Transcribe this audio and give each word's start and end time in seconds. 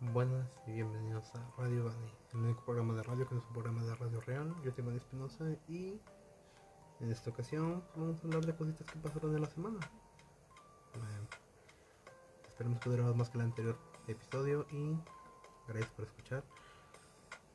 Buenas 0.00 0.46
y 0.64 0.74
bienvenidos 0.74 1.34
a 1.34 1.60
Radio 1.60 1.82
Bani, 1.82 2.12
el 2.32 2.38
único 2.38 2.64
programa 2.64 2.94
de 2.94 3.02
radio 3.02 3.28
que 3.28 3.34
es 3.34 3.42
un 3.42 3.52
programa 3.52 3.82
de 3.82 3.96
radio 3.96 4.20
real. 4.20 4.54
Yo 4.62 4.70
soy 4.70 4.84
Bani 4.84 4.98
Espinosa 4.98 5.44
y 5.66 6.00
en 7.00 7.10
esta 7.10 7.30
ocasión 7.30 7.82
vamos 7.96 8.22
a 8.22 8.26
hablar 8.28 8.46
de 8.46 8.54
cositas 8.54 8.86
que 8.86 8.96
pasaron 9.00 9.34
en 9.34 9.40
la 9.40 9.48
semana. 9.48 9.80
Eh, 10.94 11.36
esperemos 12.46 12.78
que 12.78 12.90
durara 12.90 13.12
más 13.12 13.28
que 13.28 13.38
el 13.38 13.44
anterior 13.44 13.76
episodio 14.06 14.68
y 14.70 14.96
gracias 15.66 15.90
por 15.90 16.04
escuchar. 16.04 16.44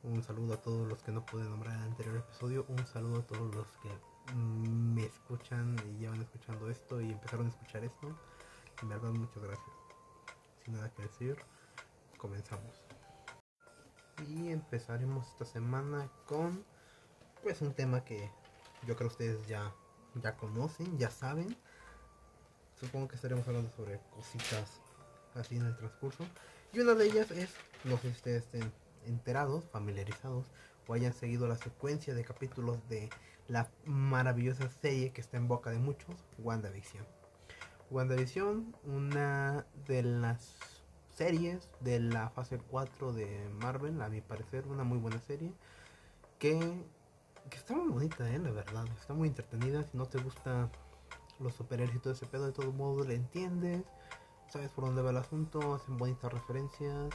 Un 0.02 0.22
saludo 0.22 0.52
a 0.52 0.58
todos 0.58 0.86
los 0.86 1.02
que 1.02 1.12
no 1.12 1.24
pude 1.24 1.44
nombrar 1.44 1.74
el 1.78 1.84
anterior 1.84 2.18
episodio. 2.18 2.66
Un 2.68 2.86
saludo 2.86 3.20
a 3.20 3.22
todos 3.22 3.54
los 3.54 3.66
que 3.78 4.34
me 4.34 5.06
escuchan 5.06 5.76
y 5.88 6.00
llevan 6.00 6.20
escuchando 6.20 6.68
esto 6.68 7.00
y 7.00 7.10
empezaron 7.10 7.46
a 7.46 7.48
escuchar 7.48 7.84
esto. 7.84 8.14
En 8.82 8.90
verdad, 8.90 9.12
muchas 9.12 9.42
gracias. 9.42 9.76
Sin 10.62 10.74
nada 10.74 10.92
que 10.92 11.04
decir, 11.04 11.38
comenzamos. 12.24 12.82
Y 14.30 14.50
empezaremos 14.50 15.28
esta 15.28 15.44
semana 15.44 16.10
con 16.24 16.64
pues 17.42 17.60
un 17.60 17.74
tema 17.74 18.02
que 18.02 18.30
yo 18.86 18.96
creo 18.96 19.08
ustedes 19.08 19.46
ya, 19.46 19.74
ya 20.22 20.34
conocen, 20.34 20.96
ya 20.96 21.10
saben. 21.10 21.54
Supongo 22.80 23.08
que 23.08 23.16
estaremos 23.16 23.46
hablando 23.46 23.70
sobre 23.72 24.00
cositas 24.14 24.80
así 25.34 25.56
en 25.56 25.66
el 25.66 25.76
transcurso. 25.76 26.24
Y 26.72 26.80
una 26.80 26.94
de 26.94 27.04
ellas 27.04 27.30
es, 27.30 27.50
no 27.84 27.98
sé 27.98 28.08
si 28.08 28.16
ustedes 28.16 28.44
estén 28.44 28.72
enterados, 29.04 29.64
familiarizados 29.70 30.46
o 30.86 30.94
hayan 30.94 31.12
seguido 31.12 31.46
la 31.46 31.58
secuencia 31.58 32.14
de 32.14 32.24
capítulos 32.24 32.78
de 32.88 33.10
la 33.48 33.70
maravillosa 33.84 34.70
serie 34.70 35.12
que 35.12 35.20
está 35.20 35.36
en 35.36 35.46
boca 35.46 35.68
de 35.68 35.78
muchos, 35.78 36.16
WandaVision. 36.38 37.04
WandaVision, 37.90 38.74
una 38.86 39.66
de 39.86 40.02
las 40.02 40.73
series 41.16 41.68
de 41.80 42.00
la 42.00 42.30
fase 42.30 42.58
4 42.58 43.12
de 43.12 43.48
Marvel, 43.60 44.00
a 44.02 44.08
mi 44.08 44.20
parecer, 44.20 44.66
una 44.66 44.84
muy 44.84 44.98
buena 44.98 45.20
serie 45.20 45.52
que, 46.38 46.84
está 47.52 47.74
muy 47.74 47.88
bonita, 47.88 48.28
¿eh? 48.30 48.38
la 48.38 48.50
verdad, 48.50 48.86
está 49.00 49.14
muy 49.14 49.28
entretenida. 49.28 49.82
Si 49.84 49.96
no 49.96 50.06
te 50.06 50.18
gusta 50.18 50.68
los 51.38 51.54
superhéroes 51.54 51.96
y 51.96 52.00
todo 52.00 52.12
ese 52.12 52.26
pedo, 52.26 52.46
de 52.46 52.52
todo 52.52 52.72
modo 52.72 53.04
le 53.04 53.14
entiendes, 53.14 53.82
sabes 54.48 54.70
por 54.70 54.84
dónde 54.84 55.02
va 55.02 55.10
el 55.10 55.16
asunto, 55.16 55.74
hacen 55.74 55.96
bonitas 55.96 56.32
referencias, 56.32 57.14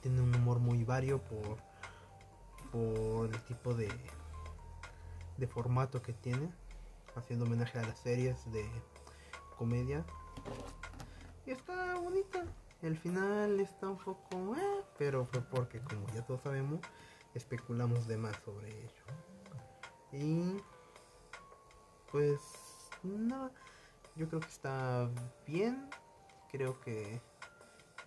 tiene 0.00 0.20
un 0.20 0.34
humor 0.34 0.58
muy 0.58 0.84
vario 0.84 1.20
por, 1.22 1.58
por 2.72 3.26
el 3.26 3.40
tipo 3.42 3.74
de, 3.74 3.88
de 5.36 5.46
formato 5.46 6.02
que 6.02 6.12
tiene, 6.12 6.50
haciendo 7.14 7.44
homenaje 7.44 7.78
a 7.78 7.82
las 7.82 7.98
series 7.98 8.50
de 8.52 8.68
comedia. 9.58 10.04
Y 11.44 11.50
está 11.50 11.96
bonita. 11.96 12.44
El 12.86 12.96
final 12.96 13.58
está 13.58 13.88
un 13.88 13.98
poco... 13.98 14.54
Eh, 14.54 14.84
pero 14.96 15.24
fue 15.24 15.40
porque, 15.40 15.80
como 15.80 16.06
ya 16.14 16.24
todos 16.24 16.40
sabemos, 16.42 16.78
especulamos 17.34 18.06
de 18.06 18.16
más 18.16 18.36
sobre 18.44 18.68
ello. 18.68 19.02
Y... 20.12 20.62
Pues... 22.12 22.38
No, 23.02 23.50
yo 24.14 24.28
creo 24.28 24.38
que 24.38 24.46
está 24.46 25.10
bien. 25.48 25.90
Creo 26.52 26.80
que... 26.80 27.20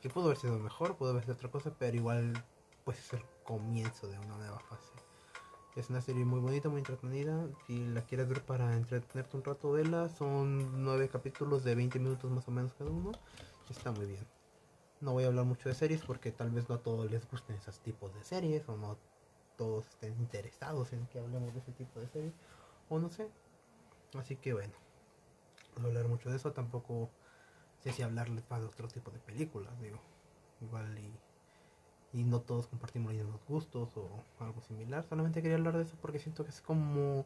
Que 0.02 0.10
pudo 0.10 0.28
haber 0.28 0.38
sido 0.38 0.58
mejor, 0.58 0.96
pudo 0.96 1.10
haber 1.10 1.24
sido 1.24 1.34
otra 1.34 1.52
cosa, 1.52 1.74
pero 1.78 1.98
igual 1.98 2.42
pues 2.86 3.00
es 3.00 3.14
el 3.16 3.26
comienzo 3.44 4.08
de 4.08 4.18
una 4.18 4.38
nueva 4.38 4.60
fase. 4.60 4.94
Es 5.76 5.90
una 5.90 6.00
serie 6.00 6.24
muy 6.24 6.40
bonita, 6.40 6.70
muy 6.70 6.80
entretenida. 6.80 7.50
Si 7.68 7.86
la 7.88 8.04
quieres 8.04 8.30
ver 8.30 8.46
para 8.46 8.74
entretenerte 8.78 9.36
un 9.36 9.44
rato, 9.44 9.74
vela. 9.74 10.08
Son 10.08 10.86
nueve 10.86 11.10
capítulos 11.10 11.66
de 11.66 11.76
20 11.76 12.00
minutos 12.00 12.32
más 12.32 12.48
o 12.48 12.52
menos 12.52 12.74
cada 12.76 12.90
uno. 12.90 13.12
Está 13.70 13.92
muy 13.92 14.06
bien. 14.06 14.39
No 15.02 15.14
voy 15.14 15.24
a 15.24 15.28
hablar 15.28 15.46
mucho 15.46 15.70
de 15.70 15.76
series 15.76 16.02
porque 16.02 16.32
tal 16.32 16.52
vez 16.52 16.68
no 16.68 16.76
a 16.76 16.84
todos 16.84 17.10
les 17.10 17.30
gusten 17.30 17.56
esos 17.56 17.80
tipos 17.80 18.14
de 18.14 18.24
series 18.24 18.68
o 18.68 18.76
no 18.78 18.98
todos 19.58 19.88
estén 19.88 20.14
interesados 20.20 20.94
en 20.94 21.06
que 21.08 21.20
hablemos 21.20 21.54
de 21.54 21.60
ese 21.60 21.72
tipo 21.72 22.00
de 22.00 22.08
series 22.08 22.34
o 22.90 23.00
no 23.00 23.10
sé. 23.10 23.30
Así 24.18 24.36
que 24.36 24.54
bueno, 24.54 24.74
no 25.76 25.84
voy 25.84 25.92
a 25.92 26.00
hablar 26.00 26.08
mucho 26.08 26.30
de 26.30 26.36
eso. 26.36 26.52
Tampoco 26.52 27.10
sé 27.82 27.92
si 27.94 28.02
hablarles 28.02 28.44
para 28.44 28.66
otro 28.66 28.88
tipo 28.88 29.12
de 29.12 29.20
películas, 29.20 29.80
digo. 29.82 30.00
Igual 30.62 30.98
y, 31.00 32.20
y 32.20 32.24
no 32.24 32.42
todos 32.42 32.68
compartimos 32.68 33.14
los 33.14 33.24
mismos 33.24 33.42
gustos 33.48 33.96
o 33.96 34.10
algo 34.40 34.62
similar. 34.62 35.06
Solamente 35.08 35.42
quería 35.42 35.58
hablar 35.58 35.78
de 35.78 35.84
eso 35.84 35.96
porque 36.02 36.20
siento 36.20 36.44
que 36.44 36.52
es 36.52 36.62
como 36.62 37.26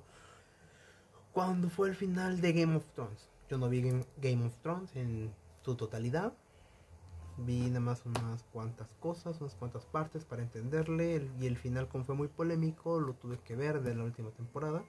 cuando 1.33 1.69
fue 1.69 1.89
el 1.89 1.95
final 1.95 2.39
de 2.41 2.53
Game 2.53 2.75
of 2.75 2.85
Thrones. 2.93 3.29
Yo 3.49 3.57
no 3.57 3.69
vi 3.69 3.81
Game 4.17 4.45
of 4.45 4.57
Thrones 4.59 4.95
en 4.95 5.33
su 5.63 5.75
totalidad. 5.75 6.33
Vi 7.37 7.67
nada 7.67 7.79
más 7.79 8.05
unas 8.05 8.43
cuantas 8.43 8.87
cosas, 8.99 9.41
unas 9.41 9.55
cuantas 9.55 9.85
partes 9.85 10.25
para 10.25 10.43
entenderle. 10.43 11.29
y 11.39 11.47
el 11.47 11.57
final, 11.57 11.87
como 11.87 12.03
fue 12.03 12.15
muy 12.15 12.27
polémico, 12.27 12.99
lo 12.99 13.13
tuve 13.13 13.39
que 13.39 13.55
ver 13.55 13.81
de 13.81 13.95
la 13.95 14.03
última 14.03 14.31
temporada. 14.31 14.83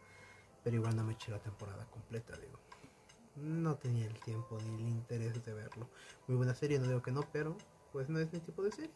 Pero 0.62 0.76
igual 0.76 0.96
no 0.96 1.04
me 1.04 1.14
eché 1.14 1.30
la 1.30 1.38
temporada 1.38 1.84
completa, 1.90 2.36
digo. 2.36 2.58
No 3.36 3.76
tenía 3.76 4.06
el 4.06 4.18
tiempo 4.20 4.58
ni 4.60 4.74
el 4.74 4.88
interés 4.88 5.44
de 5.44 5.54
verlo. 5.54 5.88
Muy 6.28 6.36
buena 6.36 6.54
serie, 6.54 6.78
no 6.78 6.86
digo 6.86 7.02
que 7.02 7.12
no, 7.12 7.22
pero 7.32 7.56
pues 7.92 8.08
no 8.08 8.18
es 8.18 8.32
mi 8.32 8.40
tipo 8.40 8.62
de 8.62 8.72
series. 8.72 8.92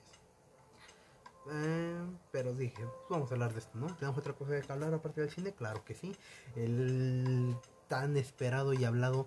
Eh, 1.50 2.04
pero 2.30 2.52
dije, 2.52 2.76
pues, 2.76 3.08
vamos 3.08 3.30
a 3.30 3.34
hablar 3.34 3.52
de 3.52 3.60
esto, 3.60 3.78
¿no? 3.78 3.86
¿Tenemos 3.96 4.18
otra 4.18 4.34
cosa 4.34 4.60
que 4.60 4.72
hablar 4.72 4.92
aparte 4.92 5.20
del 5.20 5.30
cine? 5.30 5.52
Claro 5.52 5.84
que 5.84 5.94
sí. 5.94 6.14
El 6.56 7.56
tan 7.88 8.16
esperado 8.16 8.74
y 8.74 8.84
hablado 8.84 9.26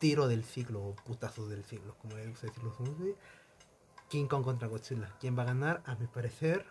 tiro 0.00 0.26
del 0.26 0.44
siglo, 0.44 0.82
o 0.82 0.96
putazos 0.96 1.48
del 1.48 1.62
siglo, 1.64 1.94
como 2.00 2.16
le 2.16 2.26
gusta 2.26 2.48
decir 2.48 2.64
los 2.64 2.80
hombres. 2.80 3.14
King 4.08 4.26
Kong 4.26 4.42
contra 4.42 4.66
Godzilla. 4.66 5.14
¿Quién 5.20 5.38
va 5.38 5.42
a 5.42 5.46
ganar? 5.46 5.82
A 5.86 5.94
mi 5.94 6.08
parecer, 6.08 6.66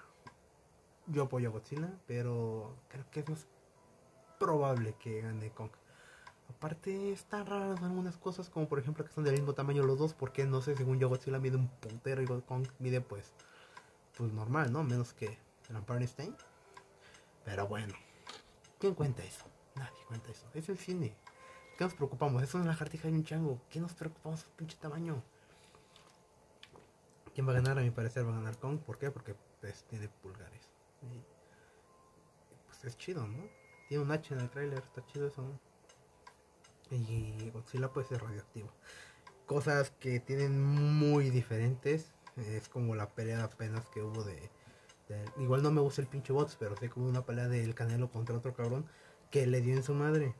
yo 1.07 1.23
apoyo 1.23 1.47
a 1.47 1.51
Godzilla, 1.51 1.89
pero 2.05 2.75
creo 2.89 3.09
que 3.11 3.21
es 3.21 3.29
más 3.29 3.47
probable 4.39 4.95
que 4.99 5.21
gane 5.21 5.51
Kong. 5.51 5.69
Aparte, 6.49 7.13
están 7.13 7.45
raras 7.45 7.81
algunas 7.83 8.17
cosas, 8.17 8.49
como 8.49 8.67
por 8.67 8.79
ejemplo 8.79 9.05
que 9.05 9.13
son 9.13 9.23
del 9.23 9.35
mismo 9.35 9.53
tamaño 9.53 9.83
los 9.83 9.99
dos, 9.99 10.13
porque 10.13 10.45
no 10.45 10.61
sé, 10.61 10.75
según 10.75 10.99
yo 10.99 11.07
Godzilla 11.07 11.39
mide 11.39 11.55
un 11.55 11.69
puntero 11.69 12.21
y 12.21 12.25
Kong 12.25 12.67
mide 12.79 12.99
pues, 12.99 13.31
pues 14.17 14.33
normal, 14.33 14.73
¿no? 14.73 14.83
Menos 14.83 15.13
que 15.13 15.37
State. 16.01 16.35
Pero 17.45 17.67
bueno, 17.67 17.93
¿quién 18.79 18.95
cuenta 18.95 19.23
eso? 19.23 19.45
Nadie 19.75 20.03
cuenta 20.07 20.31
eso. 20.31 20.47
Es 20.55 20.67
el 20.67 20.77
cine. 20.77 21.15
¿Qué 21.79 21.85
nos 21.85 21.93
preocupamos? 21.93 22.43
Eso 22.43 22.59
es 22.59 22.65
la 22.65 22.73
jartija 22.73 23.07
de 23.07 23.13
un 23.13 23.23
chango. 23.23 23.61
¿Qué 23.69 23.79
nos 23.79 23.93
preocupamos 23.93 24.43
por 24.43 24.53
pinche 24.55 24.75
tamaño? 24.75 25.23
¿Quién 27.33 27.47
va 27.47 27.53
a 27.53 27.55
ganar? 27.55 27.79
A 27.79 27.81
mi 27.81 27.89
parecer 27.89 28.27
va 28.27 28.33
a 28.33 28.35
ganar 28.35 28.57
Kong. 28.57 28.79
¿Por 28.79 28.97
qué? 28.97 29.11
Porque 29.11 29.33
pues, 29.61 29.85
tiene 29.85 30.09
pulgares. 30.09 30.67
Pues 32.67 32.83
es 32.83 32.97
chido, 32.97 33.25
¿no? 33.25 33.47
Tiene 33.87 34.03
un 34.03 34.11
H 34.11 34.33
en 34.33 34.41
el 34.41 34.49
tráiler, 34.49 34.79
está 34.79 35.05
chido 35.05 35.27
eso, 35.27 35.41
¿no? 35.41 35.57
Y 36.93 37.49
Godzilla 37.51 37.93
puede 37.93 38.07
ser 38.07 38.23
radioactivo. 38.23 38.69
Cosas 39.45 39.91
que 40.01 40.19
tienen 40.19 40.61
muy 40.61 41.29
diferentes. 41.29 42.11
Es 42.35 42.67
como 42.67 42.93
la 42.93 43.07
pelea 43.07 43.45
apenas 43.45 43.87
que 43.87 44.01
hubo 44.01 44.25
de, 44.25 44.51
de- 45.07 45.31
Igual 45.37 45.63
no 45.63 45.71
me 45.71 45.79
gusta 45.79 46.01
el 46.01 46.07
pinche 46.09 46.33
bots, 46.33 46.57
pero 46.59 46.75
sé 46.75 46.91
hubo 46.93 47.07
una 47.07 47.25
pelea 47.25 47.47
del 47.47 47.73
Canelo 47.73 48.11
contra 48.11 48.35
otro 48.35 48.53
cabrón 48.53 48.85
que 49.31 49.47
le 49.47 49.61
dio 49.61 49.77
en 49.77 49.83
su 49.83 49.93
madre. 49.93 50.35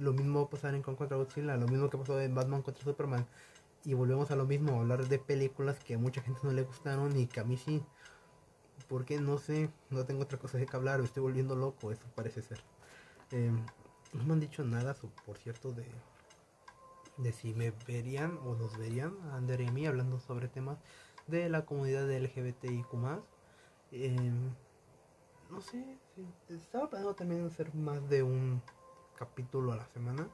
Lo 0.00 0.12
mismo 0.12 0.40
va 0.40 0.46
a 0.46 0.50
pasar 0.50 0.74
en 0.74 0.82
Kong 0.82 0.96
contra 0.96 1.16
Godzilla, 1.16 1.56
lo 1.56 1.68
mismo 1.68 1.90
que 1.90 1.98
pasó 1.98 2.20
en 2.20 2.34
Batman 2.34 2.62
contra 2.62 2.82
Superman. 2.82 3.26
Y 3.84 3.94
volvemos 3.94 4.30
a 4.30 4.36
lo 4.36 4.46
mismo, 4.46 4.80
hablar 4.80 5.06
de 5.06 5.18
películas 5.18 5.78
que 5.78 5.94
a 5.94 5.98
mucha 5.98 6.22
gente 6.22 6.40
no 6.42 6.52
le 6.52 6.62
gustaron 6.62 7.16
y 7.16 7.26
que 7.26 7.40
a 7.40 7.44
mí 7.44 7.56
sí. 7.56 7.82
Porque 8.88 9.20
no 9.20 9.38
sé, 9.38 9.70
no 9.90 10.04
tengo 10.04 10.22
otra 10.22 10.38
cosa 10.38 10.58
de 10.58 10.66
que 10.66 10.76
hablar, 10.76 11.00
me 11.00 11.04
estoy 11.04 11.22
volviendo 11.22 11.54
loco, 11.54 11.92
eso 11.92 12.02
parece 12.14 12.42
ser. 12.42 12.60
Eh, 13.30 13.52
no 14.14 14.24
me 14.24 14.32
han 14.32 14.40
dicho 14.40 14.64
nada, 14.64 14.96
por 15.24 15.38
cierto, 15.38 15.72
de, 15.72 15.86
de 17.18 17.32
si 17.32 17.54
me 17.54 17.72
verían 17.86 18.38
o 18.44 18.54
nos 18.54 18.76
verían, 18.78 19.14
Ander 19.32 19.60
y 19.60 19.70
mí, 19.70 19.86
hablando 19.86 20.18
sobre 20.18 20.48
temas 20.48 20.78
de 21.26 21.48
la 21.48 21.64
comunidad 21.64 22.06
de 22.06 22.20
LGBTIQ. 22.20 23.22
Eh, 23.92 24.32
no 25.50 25.60
sé, 25.60 25.84
estaba 26.48 26.88
planeando 26.88 27.14
también 27.14 27.46
hacer 27.46 27.74
más 27.74 28.08
de 28.08 28.22
un 28.22 28.62
capítulo 29.20 29.74
a 29.74 29.76
la 29.76 29.86
semana. 29.88 30.26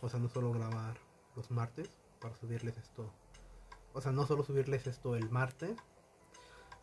O 0.00 0.08
sea, 0.08 0.18
no 0.18 0.30
solo 0.30 0.50
grabar 0.50 0.96
los 1.36 1.50
martes 1.50 1.90
para 2.20 2.34
subirles 2.34 2.78
esto. 2.78 3.12
O 3.92 4.00
sea, 4.00 4.12
no 4.12 4.26
solo 4.26 4.42
subirles 4.42 4.86
esto 4.86 5.14
el 5.14 5.28
martes, 5.28 5.76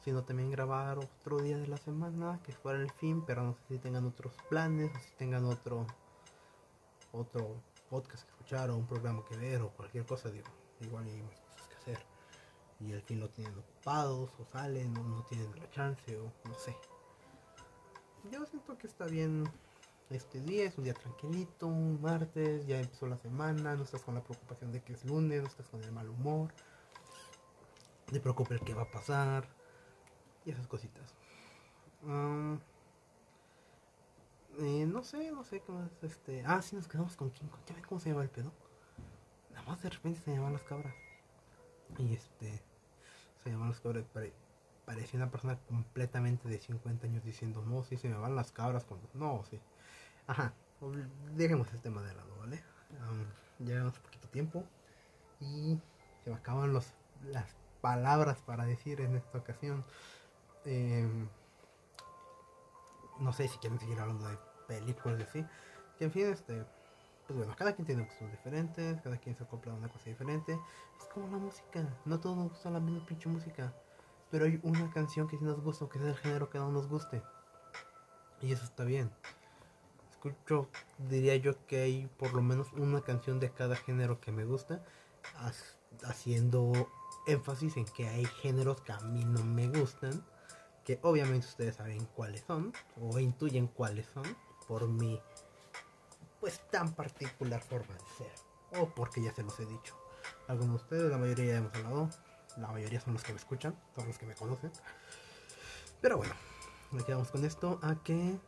sino 0.04 0.24
también 0.24 0.52
grabar 0.52 1.00
otro 1.00 1.40
día 1.40 1.58
de 1.58 1.68
la 1.68 1.78
semana 1.78 2.40
que 2.44 2.54
fuera 2.54 2.80
el 2.80 2.92
fin, 2.92 3.24
pero 3.26 3.44
no 3.44 3.54
sé 3.56 3.62
si 3.70 3.80
tengan 3.80 4.06
otros 4.06 4.34
planes 4.50 4.92
o 4.96 5.00
si 5.00 5.12
tengan 5.16 5.46
otro 5.46 5.88
otro 7.12 7.62
podcast 7.90 8.24
que 8.24 8.30
escuchar 8.30 8.70
o 8.70 8.78
un 8.78 8.86
programa 8.86 9.26
que 9.26 9.36
ver 9.36 9.62
o 9.62 9.70
cualquier 9.72 10.06
cosa, 10.06 10.30
digo, 10.30 10.48
igual 10.80 11.06
hay 11.06 11.22
más 11.24 11.40
cosas 11.42 11.68
que 11.68 11.76
hacer. 11.76 12.06
Y 12.80 12.92
el 12.92 13.02
fin 13.02 13.20
lo 13.20 13.30
tienen 13.30 13.58
ocupados 13.58 14.32
o 14.40 14.46
salen 14.46 14.96
o 14.96 15.04
no 15.04 15.24
tienen 15.24 15.52
la 15.60 15.70
chance 15.72 16.18
o 16.18 16.32
no 16.48 16.54
sé. 16.54 16.76
Yo 18.32 18.46
siento 18.46 18.78
que 18.78 18.88
está 18.88 19.06
bien 19.06 19.44
este 20.16 20.42
día, 20.42 20.66
es 20.66 20.78
un 20.78 20.84
día 20.84 20.94
tranquilito, 20.94 21.68
un 21.68 22.02
martes, 22.02 22.66
ya 22.68 22.80
empezó 22.80 23.08
la 23.08 23.18
semana, 23.18 23.76
no 23.76 23.84
estás 23.84 24.02
con 24.02 24.16
la 24.16 24.24
preocupación 24.24 24.72
de 24.72 24.82
que 24.82 24.94
es 24.94 25.06
lunes, 25.06 25.42
no 25.42 25.48
estás 25.48 25.68
con 25.68 25.84
el 25.84 25.92
mal 25.92 26.10
humor. 26.10 26.54
te 28.12 28.20
preocupe 28.20 28.56
el 28.56 28.62
que 28.62 28.74
va 28.74 28.84
a 28.84 28.92
pasar 28.92 29.48
y 30.46 30.52
esas 30.52 30.68
cositas. 30.68 31.14
Eh, 34.60 34.86
no 34.86 35.04
sé, 35.04 35.32
no 35.32 35.44
sé 35.44 35.62
cómo 35.62 35.84
es 35.84 36.04
este. 36.04 36.44
Ah, 36.46 36.62
sí, 36.62 36.76
nos 36.76 36.88
quedamos 36.88 37.16
con 37.16 37.32
King 37.32 37.48
Kong. 37.48 37.62
¿Ya 37.68 37.76
ven 37.76 37.84
cómo 37.86 38.00
se 38.00 38.10
llama 38.10 38.24
el 38.24 38.30
pedo? 38.30 38.52
Nada 39.52 39.64
más 39.66 39.82
de 39.82 39.90
repente 39.90 40.22
se 40.24 40.32
llaman 40.34 40.54
las 40.54 40.64
cabras. 40.64 40.94
Y 41.98 42.14
este. 42.14 42.62
Se 43.44 43.50
llaman 43.50 43.70
las 43.70 43.80
cabras. 43.80 44.06
Pare, 44.14 44.34
parecía 44.86 45.20
una 45.20 45.32
persona 45.32 45.58
completamente 45.68 46.50
de 46.50 46.60
50 46.60 47.08
años 47.08 47.24
diciendo, 47.24 47.64
no, 47.66 47.84
sí, 47.84 47.98
se 47.98 48.10
me 48.10 48.18
van 48.18 48.36
las 48.36 48.52
cabras. 48.52 48.84
Cuando... 48.84 49.08
No, 49.14 49.44
sí. 49.50 49.60
Ajá, 50.28 50.54
dejemos 51.36 51.72
el 51.74 51.82
tema 51.82 52.02
de 52.02 52.14
lado, 52.14 52.36
¿vale? 52.40 52.64
Um, 52.92 53.66
llevamos 53.66 53.98
poquito 54.00 54.28
tiempo. 54.30 54.64
Y 55.40 55.80
se 56.24 56.30
me 56.30 56.36
acaban 56.36 56.74
los, 56.74 56.94
las 57.24 57.56
palabras 57.82 58.42
para 58.42 58.66
decir 58.66 59.02
en 59.02 59.16
esta 59.16 59.40
ocasión. 59.40 59.84
Eh, 60.66 61.08
no 63.20 63.34
sé 63.34 63.48
si 63.48 63.58
quieren 63.58 63.80
seguir 63.80 64.00
hablando 64.00 64.28
de 64.28 64.38
películas 64.68 65.20
y 65.20 65.24
así. 65.24 65.46
Que 65.98 66.06
en 66.06 66.12
fin, 66.12 66.28
este, 66.28 66.66
pues 67.28 67.38
bueno, 67.38 67.56
cada 67.58 67.74
quien 67.74 67.86
tiene 67.86 68.04
gustos 68.04 68.30
diferentes, 68.32 69.02
cada 69.02 69.18
quien 69.18 69.36
se 69.36 69.46
compra 69.46 69.74
una 69.74 69.90
cosa 69.90 70.10
diferente. 70.10 70.60
Es 71.00 71.08
como 71.08 71.28
la 71.28 71.38
música, 71.38 71.88
no 72.06 72.20
todos 72.20 72.38
nos 72.38 72.50
gusta 72.50 72.70
la 72.70 72.80
misma 72.80 73.06
pinche 73.06 73.30
música. 73.30 73.74
Pero 74.30 74.46
hay 74.46 74.60
una 74.64 74.90
canción 74.92 75.28
que 75.28 75.38
sí 75.38 75.44
nos 75.44 75.62
gusta, 75.62 75.90
que 75.90 75.98
es 75.98 76.06
el 76.06 76.18
género 76.18 76.50
que 76.50 76.58
no 76.58 76.72
nos 76.72 76.88
guste. 76.88 77.22
Y 78.42 78.52
eso 78.52 78.64
está 78.64 78.84
bien. 78.84 79.12
Escucho, 80.24 80.70
diría 81.10 81.36
yo 81.38 81.66
que 81.66 81.82
hay 81.82 82.08
por 82.20 82.34
lo 82.34 82.44
menos 82.44 82.72
una 82.74 83.02
canción 83.02 83.40
de 83.40 83.50
cada 83.52 83.76
género 83.76 84.22
que 84.22 84.32
me 84.32 84.46
gusta, 84.46 84.84
haciendo 86.04 86.88
énfasis 87.26 87.76
en 87.78 87.86
que 87.86 88.08
hay 88.08 88.26
géneros 88.26 88.82
que 88.82 88.92
a 88.92 89.00
mí 89.00 89.26
no 89.26 89.44
me 89.44 89.68
gustan 89.68 90.24
que 90.84 91.00
obviamente 91.02 91.48
ustedes 91.48 91.76
saben 91.76 92.06
cuáles 92.16 92.42
son 92.42 92.72
o 93.00 93.18
intuyen 93.18 93.66
cuáles 93.66 94.06
son 94.14 94.24
por 94.68 94.88
mi 94.88 95.20
pues 96.40 96.60
tan 96.70 96.94
particular 96.94 97.62
forma 97.62 97.94
de 97.96 98.06
ser 98.18 98.80
o 98.80 98.90
porque 98.90 99.24
ya 99.24 99.34
se 99.34 99.42
los 99.42 99.60
he 99.60 99.66
dicho. 99.66 99.96
Algunos 100.48 100.78
de 100.78 100.84
ustedes, 100.84 101.12
la 101.12 101.18
mayoría 101.18 101.46
ya 101.46 101.58
hemos 101.58 101.74
hablado, 101.74 102.10
la 102.58 102.68
mayoría 102.68 103.02
son 103.02 103.14
los 103.14 103.24
que 103.24 103.34
me 103.34 103.40
escuchan, 103.40 103.76
son 103.96 104.06
los 104.06 104.20
que 104.20 104.28
me 104.28 104.36
conocen. 104.36 104.72
Pero 106.00 106.18
bueno, 106.18 106.34
me 106.92 107.04
quedamos 107.04 107.30
con 107.32 107.44
esto 107.44 107.80
a 107.82 107.96
que 108.04 108.40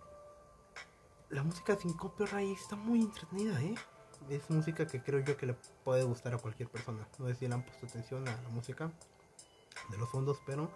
la 1.34 1.42
música 1.42 1.76
sin 1.76 1.94
copyright 1.94 2.58
está 2.58 2.76
muy 2.76 3.02
entretenida, 3.02 3.60
¿eh? 3.62 3.76
Es 4.30 4.50
música 4.50 4.86
que 4.86 5.02
creo 5.02 5.20
yo 5.20 5.36
que 5.36 5.48
le 5.48 5.56
puede 5.84 6.04
gustar 6.04 6.34
a 6.34 6.38
cualquier 6.38 6.70
persona. 6.70 7.08
No 7.18 7.28
sé 7.28 7.36
si 7.36 7.48
le 7.48 7.56
han 7.56 7.64
puesto 7.64 7.88
atención 7.88 8.28
a 8.28 8.42
la 8.42 8.50
música 8.50 8.92
de 9.90 9.98
los 9.98 10.10
fondos, 10.10 10.38
pero 10.46 10.70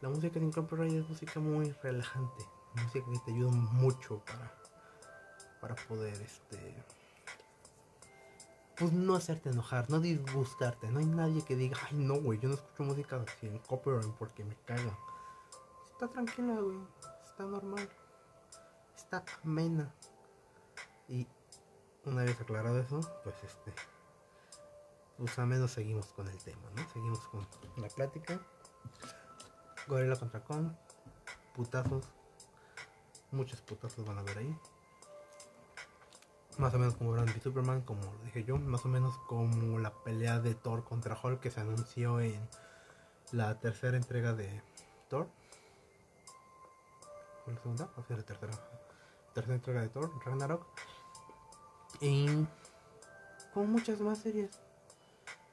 la 0.00 0.08
música 0.08 0.40
sin 0.40 0.50
copyright 0.50 0.94
es 0.94 1.08
música 1.08 1.38
muy 1.38 1.70
relajante, 1.82 2.44
música 2.74 3.06
que 3.12 3.18
te 3.20 3.32
ayuda 3.32 3.50
mucho 3.50 4.22
para, 4.24 4.52
para 5.60 5.74
poder 5.86 6.20
este 6.20 6.82
pues 8.76 8.92
no 8.92 9.14
hacerte 9.14 9.50
enojar, 9.50 9.88
no 9.88 10.00
disgustarte. 10.00 10.90
No 10.90 10.98
hay 10.98 11.06
nadie 11.06 11.44
que 11.44 11.54
diga, 11.54 11.76
ay 11.88 11.96
no, 11.96 12.20
güey, 12.20 12.40
yo 12.40 12.48
no 12.48 12.54
escucho 12.54 12.82
música 12.82 13.24
sin 13.40 13.58
copyright 13.58 14.12
porque 14.18 14.44
me 14.44 14.56
caga. 14.64 14.98
Está 15.92 16.08
tranquila, 16.08 16.54
güey, 16.54 16.78
está 17.24 17.44
normal, 17.44 17.88
está 19.04 19.24
amena. 19.42 19.92
Y 21.08 21.26
una 22.04 22.24
vez 22.24 22.40
aclarado 22.40 22.78
eso, 22.80 23.00
pues 23.22 23.36
este, 23.44 23.72
pues 25.18 25.38
a 25.38 25.46
menos 25.46 25.70
seguimos 25.70 26.06
con 26.06 26.28
el 26.28 26.38
tema, 26.38 26.62
¿no? 26.74 26.88
Seguimos 26.92 27.20
con 27.28 27.46
la 27.76 27.88
plática. 27.88 28.40
Gorilla 29.86 30.16
contra 30.16 30.42
Kong. 30.42 30.72
Putazos. 31.54 32.04
Muchos 33.30 33.60
putazos 33.60 34.04
van 34.06 34.18
a 34.18 34.22
ver 34.22 34.38
ahí. 34.38 34.58
Más 36.58 36.72
o 36.74 36.78
menos 36.78 36.94
como 36.94 37.12
Brandy 37.12 37.40
Superman, 37.40 37.82
como 37.82 38.02
lo 38.02 38.24
dije 38.24 38.44
yo. 38.44 38.56
Más 38.56 38.84
o 38.84 38.88
menos 38.88 39.16
como 39.28 39.78
la 39.78 39.92
pelea 39.92 40.40
de 40.40 40.54
Thor 40.54 40.84
contra 40.84 41.18
Hulk 41.20 41.40
que 41.40 41.50
se 41.50 41.60
anunció 41.60 42.20
en 42.20 42.48
la 43.32 43.58
tercera 43.60 43.96
entrega 43.96 44.32
de 44.32 44.62
Thor. 45.08 45.28
¿Fue 47.44 47.52
la 47.52 47.60
segunda? 47.60 47.90
¿O 47.96 48.02
fue 48.02 48.16
la 48.16 48.22
tercera? 48.22 48.52
Tercera 49.34 49.56
entrega 49.56 49.80
de 49.82 49.88
Thor, 49.88 50.12
Ragnarok. 50.24 50.64
Y 52.00 52.26
como 53.52 53.66
muchas 53.66 54.00
más 54.00 54.18
series. 54.18 54.50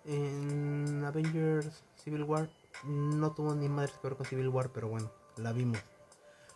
En 0.06 1.04
Avengers 1.04 1.84
Civil 1.96 2.24
War 2.24 2.50
no 2.84 3.32
tuvo 3.32 3.54
ni 3.54 3.70
madre 3.70 3.92
que 3.92 4.08
ver 4.08 4.18
con 4.18 4.26
Civil 4.26 4.50
War, 4.50 4.70
pero 4.70 4.88
bueno, 4.88 5.12
la 5.38 5.52
vimos. 5.52 5.80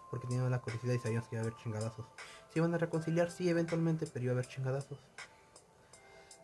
Porque 0.09 0.27
teníamos 0.27 0.51
la 0.51 0.61
curiosidad 0.61 0.93
y 0.93 0.99
sabíamos 0.99 1.27
que 1.27 1.35
iba 1.35 1.43
a 1.43 1.47
haber 1.47 1.57
chingadazos. 1.61 2.05
Se 2.51 2.59
iban 2.59 2.73
a 2.73 2.77
reconciliar, 2.77 3.31
sí, 3.31 3.49
eventualmente, 3.49 4.07
pero 4.07 4.25
iba 4.25 4.31
a 4.31 4.35
haber 4.35 4.47
chingadazos. 4.47 4.99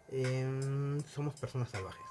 Em, 0.09 0.99
somos 1.03 1.35
personas 1.35 1.69
salvajes. 1.69 2.05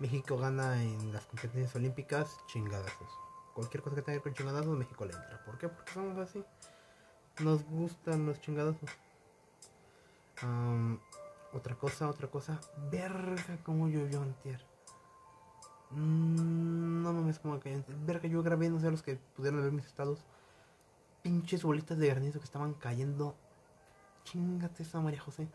México 0.00 0.36
gana 0.36 0.82
en 0.82 1.12
las 1.12 1.24
competencias 1.26 1.74
olímpicas 1.76 2.36
chingadazos. 2.48 3.08
Cualquier 3.54 3.82
cosa 3.82 3.96
que 3.96 4.02
tenga 4.02 4.18
que 4.18 4.18
ver 4.18 4.22
con 4.22 4.34
chingadazos, 4.34 4.76
México 4.76 5.04
le 5.04 5.12
entra. 5.12 5.44
¿Por 5.44 5.58
qué? 5.58 5.68
Porque 5.68 5.92
somos 5.92 6.18
así. 6.18 6.44
Nos 7.40 7.64
gustan 7.64 8.26
los 8.26 8.40
chingadazos. 8.40 8.90
otra 11.52 11.74
cosa, 11.74 12.08
otra 12.08 12.28
cosa. 12.28 12.60
Verga 12.90 13.58
como 13.64 13.88
llovió 13.88 14.22
antier. 14.22 14.60
Mm, 15.90 17.02
no 17.02 17.12
mames, 17.12 17.38
como 17.38 17.58
que. 17.58 17.82
Ver 18.06 18.20
que 18.20 18.30
yo 18.30 18.42
grabé, 18.42 18.68
no 18.68 18.78
sé 18.80 18.90
los 18.90 19.02
que 19.02 19.16
pudieron 19.36 19.62
ver 19.62 19.72
mis 19.72 19.86
estados. 19.86 20.20
Pinches 21.22 21.64
bolitas 21.64 21.98
de 21.98 22.08
granizo 22.08 22.38
que 22.38 22.44
estaban 22.44 22.74
cayendo. 22.74 23.34
Chingate 24.24 24.82
esa 24.82 25.00
María 25.00 25.20
José. 25.20 25.48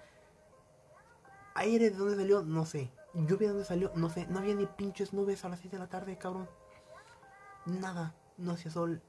Aire 1.56 1.90
de 1.90 1.98
dónde 1.98 2.16
salió, 2.16 2.44
no 2.44 2.66
sé. 2.66 2.90
Lluvia 3.14 3.48
de 3.48 3.54
dónde 3.54 3.66
salió, 3.66 3.92
no 3.96 4.10
sé. 4.10 4.28
No 4.28 4.40
había 4.40 4.56
ni 4.56 4.66
pinches 4.66 5.14
nubes 5.14 5.46
a 5.46 5.50
las 5.50 5.60
6 5.60 5.72
de 5.72 5.80
la 5.80 5.88
tarde, 5.88 6.18
cabrón. 6.18 6.48
Nada. 7.66 8.16
No 8.38 8.54
hacía 8.54 8.72
sol. 8.72 9.02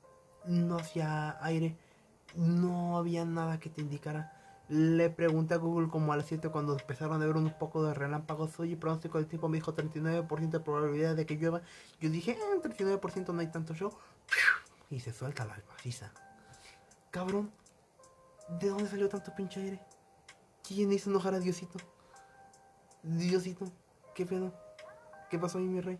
No 0.47 0.77
hacía 0.77 1.37
aire. 1.45 1.77
No 2.35 2.97
había 2.97 3.25
nada 3.25 3.59
que 3.59 3.71
te 3.71 3.81
indicara 3.81 4.32
le 4.71 5.11
pregunté 5.11 5.55
a 5.55 5.56
Google 5.56 5.88
como 5.88 6.12
a 6.12 6.17
las 6.17 6.27
7 6.27 6.49
cuando 6.50 6.79
empezaron 6.79 7.21
a 7.21 7.27
ver 7.27 7.37
un 7.37 7.50
poco 7.50 7.82
de 7.82 7.93
relámpagos. 7.93 8.59
Oye, 8.61 8.77
pronóstico 8.77 9.19
del 9.19 9.27
tiempo 9.27 9.49
me 9.49 9.56
dijo 9.56 9.75
39% 9.75 10.50
de 10.50 10.61
probabilidad 10.61 11.17
de 11.17 11.27
que 11.27 11.35
llueva. 11.37 11.61
Yo 12.00 12.09
dije, 12.09 12.33
eh, 12.33 12.61
39% 12.62 13.33
no 13.33 13.40
hay 13.40 13.49
tanto 13.49 13.75
show. 13.75 13.93
Y 14.88 15.00
se 15.00 15.12
suelta 15.12 15.45
la 15.45 15.55
almaciza. 15.55 16.12
Cabrón, 17.11 17.50
¿de 18.61 18.69
dónde 18.69 18.88
salió 18.88 19.09
tanto 19.09 19.35
pinche 19.35 19.61
aire? 19.61 19.81
¿Quién 20.62 20.93
hizo 20.93 21.11
enojar 21.11 21.35
a 21.35 21.40
Diosito? 21.40 21.81
Diosito, 23.02 23.66
¿qué 24.14 24.25
pedo? 24.25 24.55
¿Qué 25.31 25.38
pasó 25.40 25.59
ahí, 25.59 25.64
mi 25.64 25.81
rey? 25.81 25.99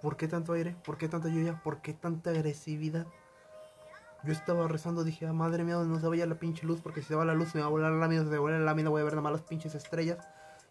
¿Por 0.00 0.16
qué 0.16 0.28
tanto 0.28 0.54
aire? 0.54 0.76
¿Por 0.82 0.96
qué 0.96 1.08
tanta 1.08 1.28
lluvia? 1.28 1.62
¿Por 1.62 1.82
qué 1.82 1.92
tanta 1.92 2.30
agresividad? 2.30 3.06
Yo 4.26 4.32
estaba 4.32 4.66
rezando, 4.66 5.04
dije, 5.04 5.24
ah, 5.26 5.32
madre 5.32 5.62
mía, 5.62 5.76
no 5.76 6.00
se 6.00 6.08
vaya 6.08 6.26
la 6.26 6.34
pinche 6.34 6.66
luz, 6.66 6.80
porque 6.80 7.00
si 7.00 7.08
se 7.08 7.14
va 7.14 7.24
la 7.24 7.34
luz 7.34 7.54
me 7.54 7.60
va 7.60 7.68
a 7.68 7.70
volar 7.70 7.92
la 7.92 7.98
lámina, 7.98 8.24
se 8.24 8.38
va 8.38 8.50
la 8.50 8.58
lámina 8.58 8.90
voy 8.90 9.00
a 9.00 9.04
ver 9.04 9.12
nada 9.12 9.22
más 9.22 9.32
las 9.32 9.42
pinches 9.42 9.76
estrellas. 9.76 10.18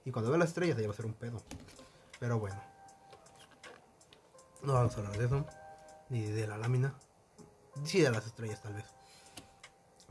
Y 0.03 0.11
cuando 0.11 0.29
vea 0.29 0.37
las 0.37 0.49
estrellas 0.49 0.77
ya 0.77 0.85
va 0.85 0.93
a 0.93 0.95
ser 0.95 1.05
un 1.05 1.13
pedo. 1.13 1.41
Pero 2.19 2.37
bueno. 2.37 2.61
No 4.61 4.73
vamos 4.73 4.95
a 4.97 4.99
hablar 4.99 5.17
de 5.17 5.25
eso. 5.25 5.45
Ni 6.09 6.23
de 6.23 6.47
la 6.47 6.57
lámina. 6.57 6.95
Sí 7.85 8.01
de 8.01 8.11
las 8.11 8.25
estrellas 8.25 8.61
tal 8.61 8.73
vez. 8.73 8.85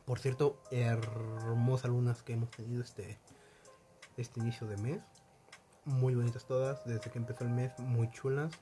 Por 0.06 0.18
cierto, 0.18 0.62
hermosas 0.70 1.90
lunas 1.90 2.22
que 2.22 2.32
hemos 2.32 2.50
tenido 2.50 2.82
este, 2.82 3.18
este 4.16 4.40
inicio 4.40 4.66
de 4.66 4.78
mes. 4.78 5.02
Muy 5.84 6.14
bonitas 6.14 6.46
todas. 6.46 6.82
Desde 6.86 7.10
que 7.10 7.18
empezó 7.18 7.44
el 7.44 7.50
mes, 7.50 7.78
muy 7.78 8.10
chulas. 8.10 8.52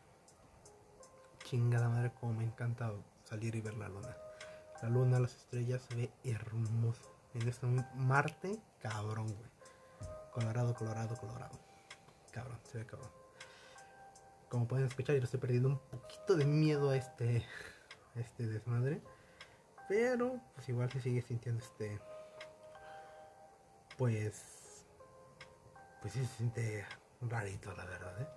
Chingada 1.44 1.88
madre, 1.88 2.12
como 2.18 2.32
me 2.34 2.44
encanta 2.44 2.92
salir 3.22 3.54
y 3.54 3.60
ver 3.60 3.74
la 3.74 3.88
luna. 3.88 4.16
La 4.82 4.88
luna, 4.88 5.20
las 5.20 5.36
estrellas, 5.36 5.82
se 5.88 5.94
ve 5.94 6.10
hermoso. 6.24 7.14
En 7.34 7.48
este 7.48 7.66
Marte, 7.94 8.58
cabrón, 8.80 9.26
güey. 9.28 9.50
Colorado, 10.32 10.74
colorado, 10.74 11.16
colorado. 11.16 11.58
Cabrón, 12.32 12.58
se 12.64 12.78
ve 12.78 12.86
cabrón. 12.86 13.10
Como 14.48 14.66
pueden 14.66 14.86
escuchar, 14.86 15.16
yo 15.16 15.22
estoy 15.22 15.40
perdiendo 15.40 15.68
un 15.68 15.78
poquito 15.78 16.36
de 16.36 16.44
miedo 16.44 16.90
a 16.90 16.96
este, 16.96 17.46
este 18.16 18.46
desmadre. 18.46 19.00
Pero, 19.88 20.40
pues 20.54 20.68
igual 20.68 20.90
se 20.90 21.00
sigue 21.00 21.22
sintiendo 21.22 21.62
este. 21.64 22.00
Pues. 23.96 24.84
Pues 26.00 26.14
sí 26.14 26.24
se 26.24 26.36
siente 26.36 26.84
rarito, 27.20 27.72
la 27.74 27.84
verdad, 27.84 28.20
¿eh? 28.20 28.28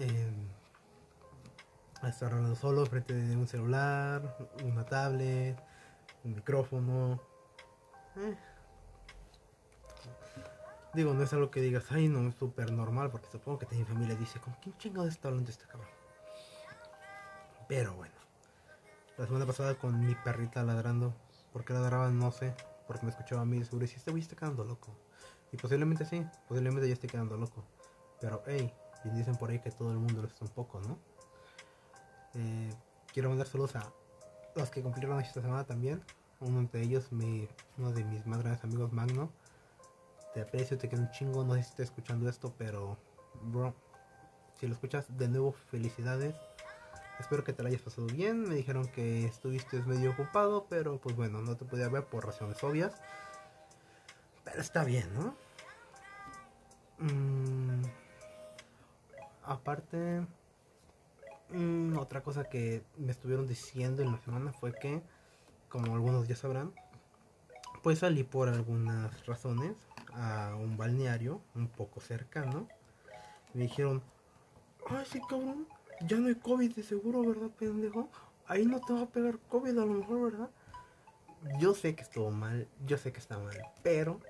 eh 0.00 0.59
estar 2.08 2.32
hablando 2.32 2.56
solo 2.56 2.86
frente 2.86 3.12
de 3.12 3.36
un 3.36 3.46
celular, 3.46 4.36
una 4.64 4.84
tablet, 4.86 5.56
un 6.24 6.34
micrófono. 6.34 7.20
Digo, 10.94 11.14
no 11.14 11.22
es 11.22 11.32
algo 11.32 11.50
que 11.50 11.60
digas, 11.60 11.84
ay, 11.90 12.08
no, 12.08 12.28
es 12.28 12.34
súper 12.34 12.72
normal, 12.72 13.10
porque 13.10 13.28
supongo 13.30 13.58
que 13.58 13.76
mi 13.76 13.84
familia 13.84 14.16
dice, 14.16 14.40
¿con 14.40 14.54
quién 14.54 14.76
chingado 14.78 15.06
está 15.06 15.28
hablando 15.28 15.50
este 15.50 15.66
cabrón? 15.66 15.88
Pero 17.68 17.94
bueno, 17.94 18.14
la 19.16 19.26
semana 19.26 19.46
pasada 19.46 19.74
con 19.76 20.04
mi 20.04 20.14
perrita 20.16 20.64
ladrando, 20.64 21.14
porque 21.52 21.72
ladraba, 21.72 22.10
no 22.10 22.32
sé, 22.32 22.54
porque 22.88 23.06
me 23.06 23.10
escuchaba 23.10 23.42
a 23.42 23.44
mí, 23.44 23.62
seguro, 23.64 23.86
si 23.86 23.96
este 23.96 24.10
güey 24.10 24.22
está 24.22 24.34
quedando 24.34 24.64
loco. 24.64 24.96
Y 25.52 25.56
posiblemente 25.56 26.04
sí, 26.04 26.26
posiblemente 26.48 26.88
ya 26.88 26.94
esté 26.94 27.06
quedando 27.06 27.36
loco. 27.36 27.64
Pero, 28.20 28.42
hey, 28.46 28.72
bien 29.04 29.16
dicen 29.16 29.36
por 29.36 29.50
ahí 29.50 29.60
que 29.60 29.70
todo 29.70 29.92
el 29.92 29.98
mundo 29.98 30.22
lo 30.22 30.28
está 30.28 30.44
un 30.44 30.50
poco, 30.50 30.80
¿no? 30.80 30.98
Eh, 32.34 32.70
quiero 33.12 33.28
mandar 33.28 33.46
saludos 33.46 33.76
a 33.76 33.92
los 34.54 34.70
que 34.70 34.82
cumplieron 34.82 35.20
esta 35.20 35.40
semana 35.40 35.64
también. 35.64 36.02
Uno 36.40 36.68
de 36.72 36.82
ellos, 36.82 37.12
mi, 37.12 37.48
uno 37.76 37.92
de 37.92 38.04
mis 38.04 38.26
más 38.26 38.40
grandes 38.40 38.64
amigos, 38.64 38.92
Magno. 38.92 39.30
Te 40.34 40.40
aprecio, 40.40 40.78
te 40.78 40.88
quiero 40.88 41.04
un 41.04 41.10
chingo. 41.10 41.44
No 41.44 41.54
sé 41.54 41.62
si 41.62 41.70
estás 41.70 41.86
escuchando 41.86 42.28
esto, 42.28 42.54
pero, 42.56 42.96
bro, 43.42 43.74
si 44.58 44.66
lo 44.66 44.74
escuchas, 44.74 45.06
de 45.16 45.28
nuevo, 45.28 45.52
felicidades. 45.52 46.34
Espero 47.18 47.44
que 47.44 47.52
te 47.52 47.62
lo 47.62 47.68
hayas 47.68 47.82
pasado 47.82 48.06
bien. 48.06 48.48
Me 48.48 48.54
dijeron 48.54 48.88
que 48.88 49.26
estuviste 49.26 49.82
medio 49.82 50.12
ocupado, 50.12 50.66
pero 50.68 50.98
pues 50.98 51.16
bueno, 51.16 51.42
no 51.42 51.56
te 51.56 51.64
podía 51.64 51.88
ver 51.88 52.06
por 52.06 52.24
razones 52.24 52.62
obvias. 52.64 52.94
Pero 54.44 54.60
está 54.60 54.84
bien, 54.84 55.12
¿no? 55.14 55.34
Mm, 56.98 57.82
aparte, 59.44 60.26
mm, 61.52 61.96
otra 61.98 62.22
cosa 62.22 62.44
que 62.44 62.82
me 62.96 63.12
estuvieron 63.12 63.46
diciendo 63.46 64.02
en 64.02 64.12
la 64.12 64.18
semana 64.18 64.52
fue 64.52 64.72
que, 64.72 65.02
como 65.68 65.94
algunos 65.94 66.28
ya 66.28 66.36
sabrán, 66.36 66.72
pues 67.82 68.00
salí 68.00 68.24
por 68.24 68.48
algunas 68.48 69.26
razones 69.26 69.76
a 70.14 70.54
un 70.56 70.76
balneario 70.76 71.40
un 71.54 71.68
poco 71.68 72.00
cercano. 72.00 72.68
Me 73.54 73.62
dijeron, 73.64 74.02
ay, 74.88 75.04
sí, 75.10 75.20
cabrón, 75.28 75.66
ya 76.06 76.16
no 76.18 76.28
hay 76.28 76.34
COVID 76.34 76.74
de 76.74 76.82
seguro, 76.82 77.22
¿verdad, 77.22 77.50
pendejo? 77.58 78.08
Ahí 78.46 78.64
no 78.64 78.80
te 78.80 78.92
va 78.92 79.02
a 79.02 79.06
pegar 79.06 79.38
COVID 79.48 79.78
a 79.78 79.86
lo 79.86 79.94
mejor, 79.94 80.32
¿verdad? 80.32 80.50
Yo 81.58 81.74
sé 81.74 81.94
que 81.94 82.02
estuvo 82.02 82.30
mal, 82.30 82.68
yo 82.86 82.98
sé 82.98 83.12
que 83.12 83.18
está 83.18 83.38
mal, 83.38 83.56
pero... 83.82 84.20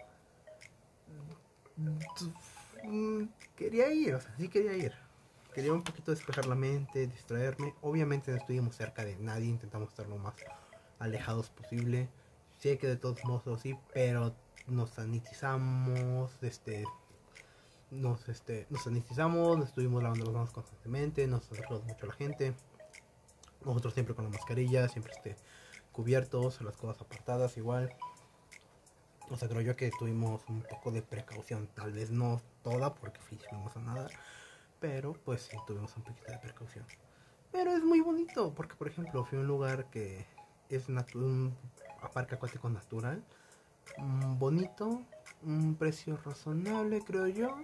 Mm, 2.85 3.25
quería 3.57 3.93
ir, 3.93 4.15
o 4.15 4.21
sea, 4.21 4.35
sí 4.37 4.49
quería 4.49 4.75
ir. 4.75 4.95
Quería 5.55 5.73
un 5.73 5.83
poquito 5.83 6.13
despejar 6.13 6.47
la 6.47 6.55
mente, 6.55 7.09
distraerme. 7.09 7.75
Obviamente 7.83 8.31
no 8.31 8.37
estuvimos 8.37 8.77
cerca 8.77 9.05
de 9.05 9.17
nadie, 9.17 9.49
intentamos 9.49 9.89
estar 9.89 10.07
lo 10.07 10.17
más 10.17 10.35
alejados 11.01 11.51
posible. 11.51 12.09
Sé 12.59 12.79
que 12.79 12.87
de 12.87 12.97
todos 12.97 13.25
modos 13.25 13.61
sí, 13.61 13.77
pero 13.93 14.33
nos 14.69 14.91
sanitizamos, 14.91 16.31
este, 16.43 16.85
nos, 17.91 18.29
este, 18.29 18.67
nos 18.71 18.85
sanitizamos, 18.85 19.59
nos 19.59 19.69
estuvimos 19.69 20.03
lavando 20.03 20.27
las 20.27 20.35
manos 20.35 20.51
constantemente, 20.53 21.27
nos 21.27 21.51
acercamos 21.51 21.85
mucho 21.85 22.05
a 22.05 22.09
la 22.09 22.15
gente. 22.15 22.55
Nosotros 23.65 23.95
siempre 23.95 24.15
con 24.15 24.27
la 24.27 24.31
mascarilla, 24.31 24.89
siempre 24.89 25.13
este, 25.15 25.37
cubiertos, 25.91 26.61
las 26.61 26.77
cosas 26.77 27.03
apartadas 27.03 27.57
igual. 27.57 27.93
O 29.31 29.37
sea, 29.37 29.49
creo 29.49 29.63
yo 29.63 29.77
que 29.77 29.91
tuvimos 29.99 30.43
un 30.49 30.63
poco 30.63 30.93
de 30.93 31.03
precaución, 31.03 31.69
tal 31.75 31.93
vez 31.93 32.11
no 32.11 32.41
toda 32.63 32.95
porque 32.95 33.21
fuimos 33.21 33.77
a 33.77 33.81
nada, 33.81 34.09
pero 34.81 35.13
pues 35.25 35.43
sí 35.43 35.57
tuvimos 35.67 35.97
un 35.97 36.03
poquito 36.03 36.33
de 36.33 36.39
precaución. 36.39 36.85
Pero 37.53 37.73
es 37.73 37.85
muy 37.85 38.01
bonito, 38.01 38.53
porque 38.55 38.75
por 38.75 38.89
ejemplo 38.89 39.25
fui 39.25 39.39
a 39.39 39.41
un 39.43 39.47
lugar 39.47 39.91
que 39.91 40.27
es 40.69 40.89
un 40.89 41.55
parque 42.13 42.35
acuático 42.37 42.69
natural, 42.71 43.23
mm, 43.99 44.39
bonito, 44.39 45.03
un 45.43 45.75
precio 45.77 46.17
razonable 46.25 47.01
creo 47.03 47.27
yo, 47.27 47.57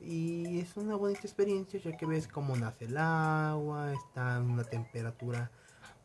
y 0.00 0.60
es 0.60 0.76
una 0.76 0.96
bonita 0.96 1.20
experiencia 1.20 1.78
ya 1.80 1.96
que 1.96 2.06
ves 2.06 2.26
cómo 2.26 2.56
nace 2.56 2.86
el 2.86 2.96
agua, 2.96 3.92
está 3.92 4.38
en 4.38 4.50
una 4.50 4.64
temperatura 4.64 5.50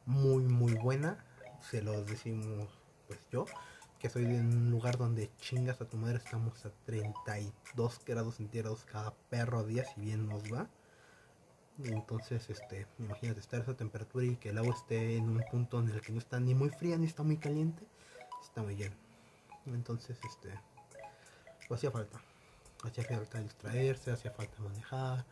muy 0.06 0.44
muy 0.44 0.74
buena, 0.74 1.24
se 1.62 1.82
los 1.82 2.06
decimos 2.06 2.78
pues 3.08 3.20
yo, 3.32 3.46
que 4.06 4.12
soy 4.12 4.26
de 4.26 4.40
un 4.40 4.70
lugar 4.70 5.00
donde 5.00 5.32
chingas 5.38 5.82
a 5.82 5.90
tu 5.90 5.98
madre 5.98 6.18
estamos 6.18 6.64
a 6.64 6.70
32 6.86 8.02
grados 8.06 8.36
centígrados 8.36 8.86
cada 8.86 9.16
perro 9.32 9.64
día 9.64 9.84
si 9.84 10.00
bien 10.00 10.30
nos 10.30 10.44
va. 10.44 10.70
Entonces, 11.84 12.48
este, 12.52 12.86
imagínate 13.00 13.40
estar 13.40 13.62
esa 13.62 13.76
temperatura 13.76 14.28
y 14.28 14.36
que 14.36 14.50
el 14.50 14.60
agua 14.60 14.76
esté 14.76 15.18
en 15.18 15.28
un 15.28 15.44
punto 15.50 15.80
en 15.80 15.90
el 15.90 16.02
que 16.02 16.12
no 16.12 16.20
está 16.20 16.40
ni 16.40 16.54
muy 16.54 16.70
fría 16.70 17.00
ni 17.00 17.08
está 17.08 17.24
muy 17.24 17.38
caliente, 17.38 17.84
está 18.44 18.62
muy 18.62 18.76
bien. 18.76 18.94
Entonces, 19.66 20.20
este, 20.24 20.54
pues 21.68 21.80
hacía 21.80 21.90
falta 21.90 22.22
hacía 22.84 23.06
falta 23.06 23.42
distraerse, 23.42 24.12
hacía 24.12 24.30
falta 24.30 24.62
manejar, 24.62 25.26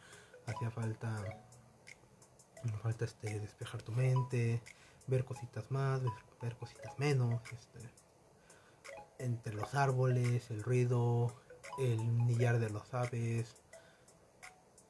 hacía 0.47 0.71
falta, 0.71 1.23
falta 2.81 3.05
este, 3.05 3.39
despejar 3.39 3.83
tu 3.83 3.91
mente, 3.91 4.63
ver 5.05 5.25
cositas 5.25 5.69
más, 5.69 6.01
ver, 6.41 6.55
cositas 6.57 6.97
menos, 6.97 7.39
este, 7.51 8.02
entre 9.23 9.53
los 9.53 9.73
árboles, 9.73 10.51
el 10.51 10.61
ruido, 10.63 11.33
el 11.79 12.27
nillar 12.27 12.59
de 12.59 12.69
los 12.69 12.93
aves, 12.93 13.63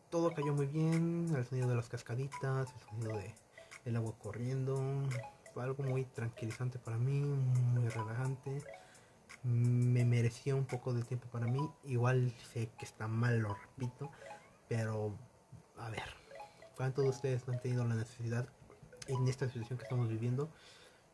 todo 0.10 0.34
cayó 0.34 0.54
muy 0.54 0.68
bien, 0.68 1.34
el 1.36 1.46
sonido 1.46 1.70
de 1.70 1.76
las 1.76 1.90
cascaditas, 1.90 2.72
el 2.72 2.82
sonido 2.82 3.18
de 3.18 3.34
el 3.86 3.96
agua 3.96 4.14
corriendo, 4.18 4.80
fue 5.54 5.64
algo 5.64 5.84
muy 5.84 6.06
tranquilizante 6.06 6.80
para 6.80 6.98
mí, 6.98 7.22
muy 7.22 7.88
relajante. 7.90 8.64
Me 9.44 10.06
merecía 10.06 10.56
un 10.56 10.66
poco 10.66 10.94
de 10.94 11.04
tiempo 11.04 11.28
para 11.32 11.48
mí. 11.48 11.70
Igual 11.84 12.34
sé 12.54 12.70
que 12.78 12.86
está 12.86 13.08
mal, 13.08 13.40
lo 13.40 13.56
repito, 13.56 14.10
pero 14.70 15.18
a 15.78 15.90
ver, 15.90 16.16
¿cuántos 16.78 17.04
de 17.04 17.10
ustedes 17.10 17.48
han 17.50 17.60
tenido 17.60 17.84
la 17.84 17.96
necesidad 17.96 18.48
en 19.08 19.28
esta 19.28 19.48
situación 19.48 19.78
que 19.78 19.84
estamos 19.84 20.08
viviendo 20.08 20.50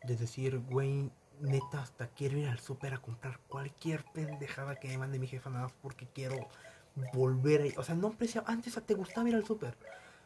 de 0.04 0.16
decir, 0.16 0.60
güey, 0.70 1.10
neta, 1.40 1.82
hasta 1.82 2.08
quiero 2.08 2.38
ir 2.38 2.48
al 2.48 2.60
súper 2.60 2.94
a 2.94 2.98
comprar 2.98 3.40
cualquier 3.48 4.04
pendejada 4.14 4.76
que 4.76 4.88
me 4.90 4.98
mande 4.98 5.20
mi 5.20 5.28
jefa 5.28 5.50
nada 5.50 5.64
más 5.64 5.74
porque 5.82 6.08
quiero 6.08 6.48
volver 7.14 7.62
ahí. 7.62 7.74
O 7.78 7.84
sea, 7.84 7.96
no 7.96 8.08
apreciaba, 8.08 8.48
antes 8.50 8.80
te 8.86 8.94
gustaba 8.94 9.30
ir 9.30 9.36
al 9.36 9.46
súper. 9.46 9.78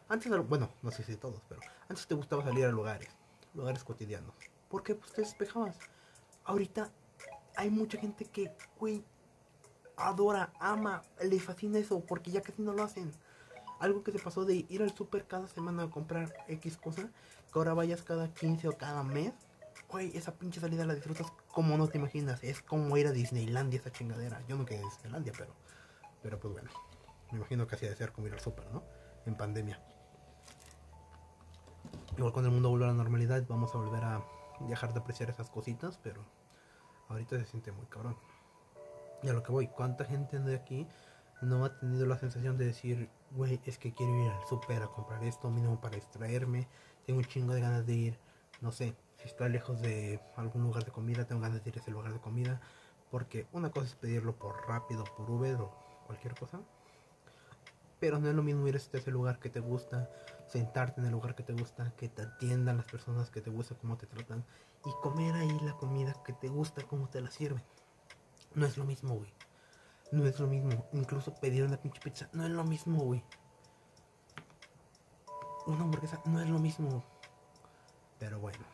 Antes, 0.10 0.32
bueno, 0.48 0.70
no 0.82 0.92
sé 0.92 1.04
si 1.04 1.16
todos, 1.16 1.42
pero 1.48 1.62
antes 1.88 2.06
te 2.08 2.16
gustaba 2.16 2.44
salir 2.44 2.66
a 2.66 2.72
lugares, 2.72 3.10
lugares 3.54 3.84
cotidianos. 3.84 4.34
Porque 4.70 4.96
pues 4.96 5.12
te 5.14 5.22
despejabas. 5.22 5.78
Ahorita 6.44 6.92
hay 7.56 7.70
mucha 7.70 7.98
gente 7.98 8.26
que, 8.26 8.52
güey, 8.80 9.04
adora, 9.96 10.52
ama, 10.60 11.04
le 11.22 11.40
fascina 11.40 11.78
eso, 11.78 12.00
porque 12.02 12.32
ya 12.32 12.42
casi 12.42 12.62
no 12.62 12.74
lo 12.74 12.84
hacen. 12.84 13.12
Algo 13.80 14.04
que 14.04 14.12
se 14.12 14.20
pasó 14.20 14.46
de 14.46 14.66
ir 14.70 14.82
al 14.82 14.96
super 14.96 15.26
cada 15.26 15.48
semana 15.48 15.84
a 15.84 15.90
comprar 15.90 16.34
X 16.48 16.78
cosa, 16.78 17.04
que 17.04 17.60
ahora 17.60 17.74
vayas 17.74 18.02
cada 18.02 18.34
15 18.34 18.68
o 18.70 18.78
cada 18.78 19.04
mes. 19.04 19.34
Güey, 19.94 20.18
esa 20.18 20.34
pinche 20.34 20.60
salida 20.60 20.88
la 20.88 20.96
disfrutas 20.96 21.32
como 21.52 21.78
no 21.78 21.88
te 21.88 22.00
imaginas. 22.00 22.44
Es 22.44 22.64
como 22.64 22.98
ir 22.98 23.06
a 23.06 23.12
Disneylandia 23.12 23.80
esa 23.80 23.92
chingadera. 23.92 24.42
Yo 24.48 24.58
no 24.58 24.66
quedé 24.66 24.80
en 24.80 24.90
Disneylandia, 24.90 25.34
pero, 25.38 25.54
pero 26.24 26.40
pues 26.40 26.52
bueno. 26.52 26.72
Me 27.30 27.38
imagino 27.38 27.68
que 27.68 27.76
así 27.76 27.86
de 27.86 27.96
ser 27.96 28.12
como 28.12 28.26
ir 28.26 28.34
al 28.34 28.40
super, 28.40 28.66
¿no? 28.72 28.82
En 29.28 29.36
pandemia. 29.36 29.80
Igual 32.18 32.34
cuando 32.34 32.50
el 32.50 32.56
mundo 32.56 32.72
vuelva 32.72 32.88
a 32.88 32.90
la 32.90 32.96
normalidad, 32.96 33.44
vamos 33.48 33.76
a 33.76 33.78
volver 33.78 34.04
a 34.04 34.26
dejar 34.68 34.94
de 34.94 35.00
apreciar 35.00 35.30
esas 35.30 35.52
cositas, 35.52 36.00
pero 36.02 36.26
ahorita 37.10 37.38
se 37.38 37.46
siente 37.46 37.72
muy 37.72 37.86
cabrón. 37.86 38.18
Y 39.22 39.30
a 39.30 39.34
lo 39.34 39.44
que 39.44 39.52
voy, 39.52 39.68
¿cuánta 39.68 40.06
gente 40.06 40.40
de 40.40 40.56
aquí 40.56 40.88
no 41.44 41.66
ha 41.66 41.78
tenido 41.78 42.08
la 42.08 42.18
sensación 42.18 42.58
de 42.58 42.66
decir, 42.66 43.12
güey, 43.30 43.62
es 43.64 43.78
que 43.78 43.94
quiero 43.94 44.26
ir 44.26 44.32
al 44.32 44.44
super 44.48 44.82
a 44.82 44.88
comprar 44.88 45.24
esto 45.24 45.52
mínimo 45.52 45.80
para 45.80 45.98
distraerme, 45.98 46.68
tengo 47.06 47.20
un 47.20 47.26
chingo 47.26 47.54
de 47.54 47.62
ganas 47.62 47.86
de 47.86 47.94
ir, 47.94 48.20
no 48.60 48.72
sé, 48.72 48.96
si 49.24 49.30
está 49.30 49.48
lejos 49.48 49.82
de 49.82 50.20
algún 50.36 50.64
lugar 50.64 50.84
de 50.84 50.92
comida, 50.92 51.26
tengo 51.26 51.42
ganas 51.42 51.64
de 51.64 51.70
ir 51.70 51.78
a 51.78 51.80
ese 51.80 51.92
lugar 51.92 52.12
de 52.12 52.20
comida, 52.20 52.60
porque 53.10 53.48
una 53.54 53.72
cosa 53.72 53.86
es 53.86 53.96
pedirlo 53.96 54.36
por 54.36 54.68
rápido, 54.68 55.06
por 55.16 55.32
Uber 55.32 55.56
o 55.62 55.72
cualquier 56.06 56.36
cosa, 56.36 56.60
pero 58.02 58.20
no 58.20 58.28
es 58.28 58.36
lo 58.36 58.44
mismo 58.44 58.68
ir 58.68 58.76
a 58.76 58.80
ese 58.80 59.12
lugar 59.12 59.40
que 59.40 59.50
te 59.50 59.62
gusta, 59.62 60.10
sentarte 60.50 61.00
en 61.00 61.06
el 61.06 61.14
lugar 61.14 61.36
que 61.36 61.44
te 61.44 61.54
gusta, 61.54 61.94
que 61.96 62.10
te 62.10 62.24
atiendan 62.24 62.76
las 62.76 62.86
personas 62.86 63.30
que 63.30 63.40
te 63.40 63.50
gusta, 63.50 63.76
cómo 63.76 63.96
te 63.96 64.08
tratan 64.08 64.44
y 64.86 64.92
comer 65.02 65.36
ahí 65.36 65.58
la 65.62 65.74
comida 65.78 66.14
que 66.26 66.34
te 66.34 66.50
gusta, 66.50 66.84
cómo 66.84 67.08
te 67.08 67.22
la 67.22 67.32
sirven. 67.32 67.64
No 68.56 68.66
es 68.66 68.78
lo 68.78 68.84
mismo, 68.84 69.16
güey. 69.16 69.34
No 70.12 70.26
es 70.26 70.38
lo 70.38 70.48
mismo. 70.48 70.86
Incluso 70.92 71.34
pedir 71.34 71.64
una 71.64 71.78
pinche 71.78 72.02
pizza 72.02 72.30
no 72.34 72.44
es 72.44 72.52
lo 72.52 72.66
mismo, 72.66 73.00
güey. 73.00 73.24
Una 75.66 75.84
hamburguesa 75.84 76.22
no 76.26 76.42
es 76.42 76.50
lo 76.50 76.60
mismo. 76.60 77.06
Pero 78.20 78.38
bueno. 78.42 78.73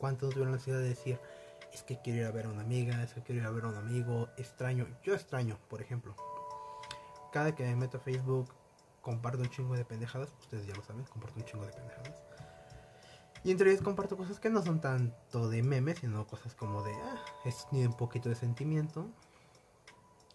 ¿Cuántos 0.00 0.30
tuvieron 0.30 0.50
la 0.50 0.56
necesidad 0.56 0.78
de 0.78 0.88
decir, 0.88 1.20
es 1.72 1.84
que 1.84 2.00
quiero 2.00 2.20
ir 2.20 2.26
a 2.26 2.32
ver 2.32 2.46
a 2.46 2.48
una 2.48 2.62
amiga, 2.62 3.00
es 3.04 3.14
que 3.14 3.22
quiero 3.22 3.42
ir 3.42 3.46
a 3.46 3.50
ver 3.50 3.64
a 3.64 3.68
un 3.68 3.76
amigo, 3.76 4.28
extraño? 4.36 4.88
Yo 5.04 5.14
extraño, 5.14 5.58
por 5.68 5.80
ejemplo. 5.80 6.16
Cada 7.32 7.54
que 7.54 7.62
me 7.62 7.76
meto 7.76 7.98
a 7.98 8.00
Facebook, 8.00 8.52
comparto 9.00 9.38
un 9.38 9.50
chingo 9.50 9.76
de 9.76 9.84
pendejadas. 9.84 10.34
Ustedes 10.40 10.66
ya 10.66 10.74
lo 10.74 10.82
saben, 10.82 11.04
comparto 11.04 11.38
un 11.38 11.44
chingo 11.44 11.64
de 11.64 11.72
pendejadas 11.72 12.20
y 13.42 13.50
entre 13.50 13.70
ellos 13.70 13.82
comparto 13.82 14.16
cosas 14.16 14.38
que 14.38 14.50
no 14.50 14.62
son 14.62 14.80
tanto 14.80 15.48
de 15.48 15.62
memes, 15.62 15.98
sino 16.00 16.26
cosas 16.26 16.54
como 16.54 16.82
de, 16.82 16.92
ah, 16.92 17.16
es 17.44 17.66
ni 17.70 17.84
un 17.84 17.94
poquito 17.94 18.28
de 18.28 18.34
sentimiento. 18.34 19.08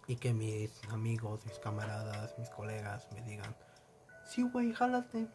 y 0.08 0.18
que 0.18 0.34
mis 0.34 0.84
amigos, 0.92 1.44
mis 1.48 1.58
camaradas, 1.58 2.38
mis 2.38 2.50
colegas 2.52 3.08
me 3.12 3.24
digan, 3.24 3.56
sí, 4.28 4.44
güey, 4.44 4.72
jálate. 4.72 5.28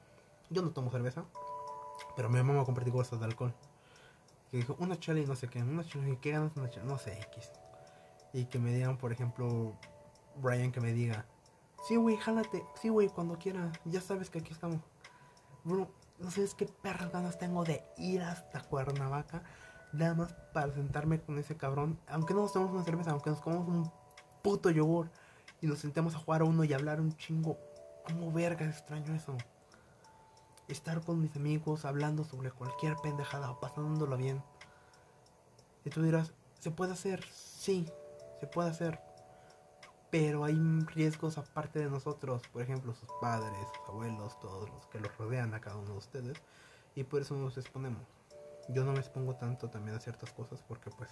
Yo 0.49 0.63
no 0.63 0.71
tomo 0.71 0.93
cerveza, 0.93 1.25
pero 2.15 2.29
mi 2.29 2.41
mamá 2.41 2.65
compartir 2.65 2.93
cosas 2.93 3.19
de 3.19 3.27
alcohol. 3.27 3.53
Que 4.51 4.59
dijo, 4.59 4.77
una 4.81 4.99
chela 4.99 5.21
y 5.21 5.27
no 5.27 5.37
sé 5.37 5.49
qué, 5.49 5.63
una 5.63 5.85
chela 5.85 6.09
y 6.09 6.17
qué 6.17 6.33
ganas, 6.33 6.57
una 6.57 6.69
chela, 6.69 6.87
no 6.87 6.99
sé, 6.99 7.19
X. 7.21 7.51
Y 8.33 8.47
que 8.47 8.59
me 8.59 8.73
digan, 8.73 8.99
por 8.99 9.13
ejemplo, 9.13 9.77
Brian 10.37 10.73
que 10.73 10.81
me 10.81 10.93
diga, 10.93 11.27
sí, 11.87 11.97
güey, 11.97 12.17
jálate, 12.17 12.65
sí, 12.81 12.89
güey, 12.89 13.09
cuando 13.09 13.39
quiera, 13.39 13.73
ya 13.85 14.01
sabes 14.01 14.31
que 14.31 14.39
aquí 14.41 14.53
estamos. 14.53 14.81
Bro, 15.65 15.91
no 16.19 16.31
sabes 16.31 16.55
qué 16.55 16.67
perras 16.67 17.13
ganas 17.13 17.39
tengo 17.39 17.65
de 17.65 17.85
ir 17.97 18.23
hasta 18.23 18.61
Cuernavaca, 18.63 19.43
nada 19.93 20.15
más 20.15 20.33
para 20.53 20.73
sentarme 20.73 21.21
con 21.21 21.39
ese 21.39 21.57
cabrón, 21.57 21.99
aunque 22.09 22.35
no 22.35 22.43
nos 22.43 22.53
tomemos 22.53 22.75
una 22.75 22.85
cerveza, 22.85 23.11
aunque 23.11 23.31
nos 23.31 23.41
comamos 23.41 23.69
un 23.69 23.91
puto 24.43 24.71
yogur 24.71 25.11
y 25.61 25.67
nos 25.67 25.79
sentemos 25.79 26.15
a 26.15 26.19
jugar 26.19 26.43
a 26.43 26.45
uno 26.45 26.65
y 26.65 26.73
hablar 26.73 27.01
un 27.01 27.17
chingo. 27.17 27.59
¿Cómo 28.05 28.33
verga 28.33 28.67
extraño 28.67 29.15
eso? 29.15 29.37
Estar 30.71 31.01
con 31.03 31.21
mis 31.21 31.35
amigos 31.35 31.85
hablando 31.85 32.23
sobre 32.23 32.53
cualquier 32.53 32.95
pendejada 32.97 33.51
o 33.51 33.59
pasándolo 33.59 34.17
bien. 34.17 34.41
Y 35.85 35.91
tú 35.91 36.01
dirás, 36.01 36.33
¿se 36.61 36.71
puede 36.71 36.93
hacer? 36.93 37.25
Sí, 37.33 37.89
se 38.39 38.47
puede 38.47 38.71
hacer. 38.71 39.01
Pero 40.11 40.45
hay 40.45 40.57
riesgos 40.87 41.39
aparte 41.39 41.81
de 41.81 41.91
nosotros, 41.91 42.43
por 42.53 42.63
ejemplo, 42.63 42.95
sus 42.95 43.09
padres, 43.21 43.67
sus 43.75 43.89
abuelos, 43.89 44.39
todos 44.39 44.71
los 44.71 44.87
que 44.87 45.01
los 45.01 45.17
rodean 45.19 45.55
a 45.55 45.61
cada 45.61 45.77
uno 45.77 45.91
de 45.93 45.99
ustedes. 45.99 46.39
Y 46.95 47.03
por 47.03 47.23
eso 47.23 47.35
nos 47.35 47.59
exponemos. 47.59 48.07
Yo 48.69 48.85
no 48.85 48.93
me 48.93 49.01
expongo 49.01 49.35
tanto 49.35 49.69
también 49.71 49.97
a 49.97 50.01
ciertas 50.01 50.33
cosas 50.33 50.63
porque 50.63 50.91
pues 50.91 51.11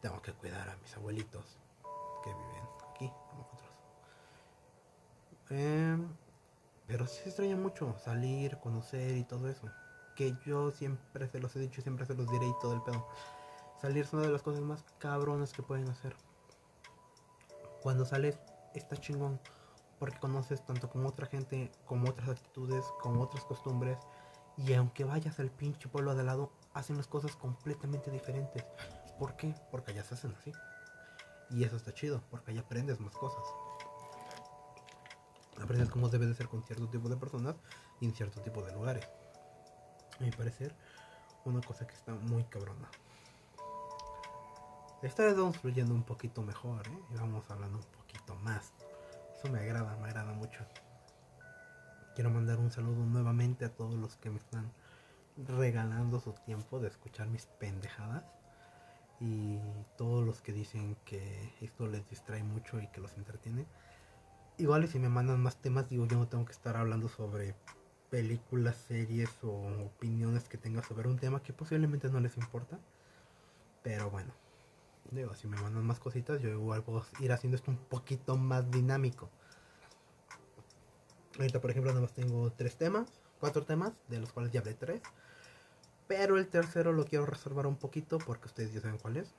tengo 0.00 0.22
que 0.22 0.32
cuidar 0.32 0.68
a 0.68 0.76
mis 0.76 0.94
abuelitos 0.96 1.58
que 2.22 2.30
viven 2.30 2.64
aquí 2.90 3.10
con 3.28 3.38
nosotros. 3.38 3.70
Em, 5.50 6.08
pero 6.92 7.06
sí 7.06 7.22
se 7.22 7.30
extraña 7.30 7.56
mucho 7.56 7.96
salir, 8.04 8.58
conocer 8.58 9.16
y 9.16 9.24
todo 9.24 9.48
eso. 9.48 9.66
Que 10.14 10.36
yo 10.44 10.70
siempre 10.70 11.26
se 11.26 11.40
los 11.40 11.56
he 11.56 11.58
dicho, 11.58 11.80
siempre 11.80 12.04
se 12.04 12.14
los 12.14 12.30
diré 12.30 12.46
y 12.46 12.54
todo 12.60 12.74
el 12.74 12.82
pedo. 12.82 13.08
Salir 13.80 14.04
es 14.04 14.12
una 14.12 14.24
de 14.24 14.28
las 14.28 14.42
cosas 14.42 14.60
más 14.60 14.84
cabronas 14.98 15.54
que 15.54 15.62
pueden 15.62 15.88
hacer. 15.88 16.14
Cuando 17.82 18.04
sales 18.04 18.38
está 18.74 18.98
chingón 18.98 19.40
porque 19.98 20.18
conoces 20.18 20.66
tanto 20.66 20.90
como 20.90 21.08
otra 21.08 21.26
gente, 21.26 21.72
como 21.86 22.10
otras 22.10 22.28
actitudes, 22.28 22.84
como 23.00 23.22
otras 23.22 23.42
costumbres. 23.44 23.96
Y 24.58 24.74
aunque 24.74 25.04
vayas 25.04 25.40
al 25.40 25.50
pinche 25.50 25.88
pueblo 25.88 26.14
de 26.14 26.24
lado, 26.24 26.52
hacen 26.74 26.98
las 26.98 27.06
cosas 27.06 27.36
completamente 27.36 28.10
diferentes. 28.10 28.66
¿Por 29.18 29.34
qué? 29.36 29.54
Porque 29.70 29.92
allá 29.92 30.04
se 30.04 30.12
hacen 30.12 30.34
así. 30.38 30.52
Y 31.48 31.64
eso 31.64 31.76
está 31.76 31.94
chido, 31.94 32.22
porque 32.30 32.50
ahí 32.50 32.58
aprendes 32.58 33.00
más 33.00 33.16
cosas. 33.16 33.44
Aprendes 35.62 35.90
cómo 35.90 36.08
debe 36.08 36.26
de 36.26 36.34
ser 36.34 36.48
con 36.48 36.62
cierto 36.64 36.88
tipo 36.88 37.08
de 37.08 37.16
personas 37.16 37.56
y 38.00 38.06
en 38.06 38.14
cierto 38.14 38.40
tipo 38.40 38.62
de 38.62 38.72
lugares. 38.72 39.08
A 40.18 40.24
mi 40.24 40.30
parecer, 40.30 40.74
una 41.44 41.60
cosa 41.60 41.86
que 41.86 41.94
está 41.94 42.12
muy 42.14 42.44
cabrona. 42.44 42.88
Esta 45.02 45.24
vez 45.24 45.36
vamos 45.36 45.58
fluyendo 45.58 45.94
un 45.94 46.04
poquito 46.04 46.42
mejor, 46.42 46.86
¿eh? 46.86 46.98
Y 47.10 47.14
vamos 47.16 47.44
hablando 47.50 47.78
un 47.78 47.84
poquito 47.84 48.36
más. 48.36 48.72
Eso 49.36 49.48
me 49.52 49.58
agrada, 49.58 49.96
me 49.96 50.06
agrada 50.06 50.32
mucho. 50.32 50.64
Quiero 52.14 52.30
mandar 52.30 52.58
un 52.58 52.70
saludo 52.70 53.04
nuevamente 53.04 53.64
a 53.64 53.74
todos 53.74 53.94
los 53.94 54.16
que 54.16 54.30
me 54.30 54.38
están 54.38 54.70
regalando 55.36 56.20
su 56.20 56.32
tiempo 56.32 56.78
de 56.78 56.88
escuchar 56.88 57.26
mis 57.28 57.46
pendejadas 57.46 58.24
y 59.18 59.58
todos 59.96 60.24
los 60.24 60.40
que 60.42 60.52
dicen 60.52 60.96
que 61.04 61.52
esto 61.60 61.86
les 61.86 62.08
distrae 62.08 62.42
mucho 62.42 62.80
y 62.80 62.86
que 62.88 63.00
los 63.00 63.16
entretiene. 63.16 63.66
Igual 64.62 64.84
y 64.84 64.86
si 64.86 65.00
me 65.00 65.08
mandan 65.08 65.42
más 65.42 65.56
temas, 65.56 65.90
digo, 65.90 66.06
yo 66.06 66.16
no 66.16 66.28
tengo 66.28 66.44
que 66.44 66.52
estar 66.52 66.76
hablando 66.76 67.08
sobre 67.08 67.56
películas, 68.10 68.76
series 68.76 69.28
o 69.42 69.50
opiniones 69.86 70.48
que 70.48 70.56
tenga 70.56 70.84
sobre 70.84 71.08
un 71.08 71.18
tema 71.18 71.42
que 71.42 71.52
posiblemente 71.52 72.08
no 72.10 72.20
les 72.20 72.36
importa. 72.36 72.78
Pero 73.82 74.08
bueno, 74.08 74.32
digo, 75.10 75.34
si 75.34 75.48
me 75.48 75.60
mandan 75.60 75.84
más 75.84 75.98
cositas, 75.98 76.40
yo 76.40 76.48
igual 76.48 76.84
puedo 76.84 77.04
ir 77.18 77.32
haciendo 77.32 77.56
esto 77.56 77.72
un 77.72 77.76
poquito 77.76 78.36
más 78.36 78.70
dinámico. 78.70 79.30
Ahorita, 81.40 81.60
por 81.60 81.72
ejemplo, 81.72 81.90
nada 81.90 82.02
más 82.02 82.12
tengo 82.12 82.52
tres 82.52 82.76
temas, 82.76 83.08
cuatro 83.40 83.64
temas, 83.64 83.94
de 84.06 84.20
los 84.20 84.30
cuales 84.30 84.52
ya 84.52 84.60
hablé 84.60 84.74
tres. 84.74 85.02
Pero 86.06 86.38
el 86.38 86.46
tercero 86.46 86.92
lo 86.92 87.04
quiero 87.04 87.26
reservar 87.26 87.66
un 87.66 87.78
poquito 87.78 88.18
porque 88.18 88.46
ustedes 88.46 88.72
ya 88.72 88.80
saben 88.80 88.98
cuál 88.98 89.16
es. 89.16 89.34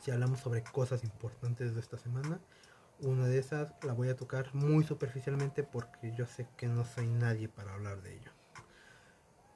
Si 0.00 0.10
hablamos 0.10 0.40
sobre 0.40 0.62
cosas 0.62 1.04
importantes 1.04 1.74
de 1.74 1.80
esta 1.82 1.98
semana, 1.98 2.40
una 3.00 3.26
de 3.26 3.38
esas 3.38 3.72
la 3.84 3.92
voy 3.92 4.08
a 4.08 4.16
tocar 4.16 4.54
muy 4.54 4.84
superficialmente 4.84 5.62
porque 5.62 6.14
yo 6.14 6.26
sé 6.26 6.46
que 6.56 6.66
no 6.66 6.84
soy 6.84 7.08
nadie 7.08 7.48
para 7.48 7.74
hablar 7.74 8.02
de 8.02 8.14
ello. 8.14 8.30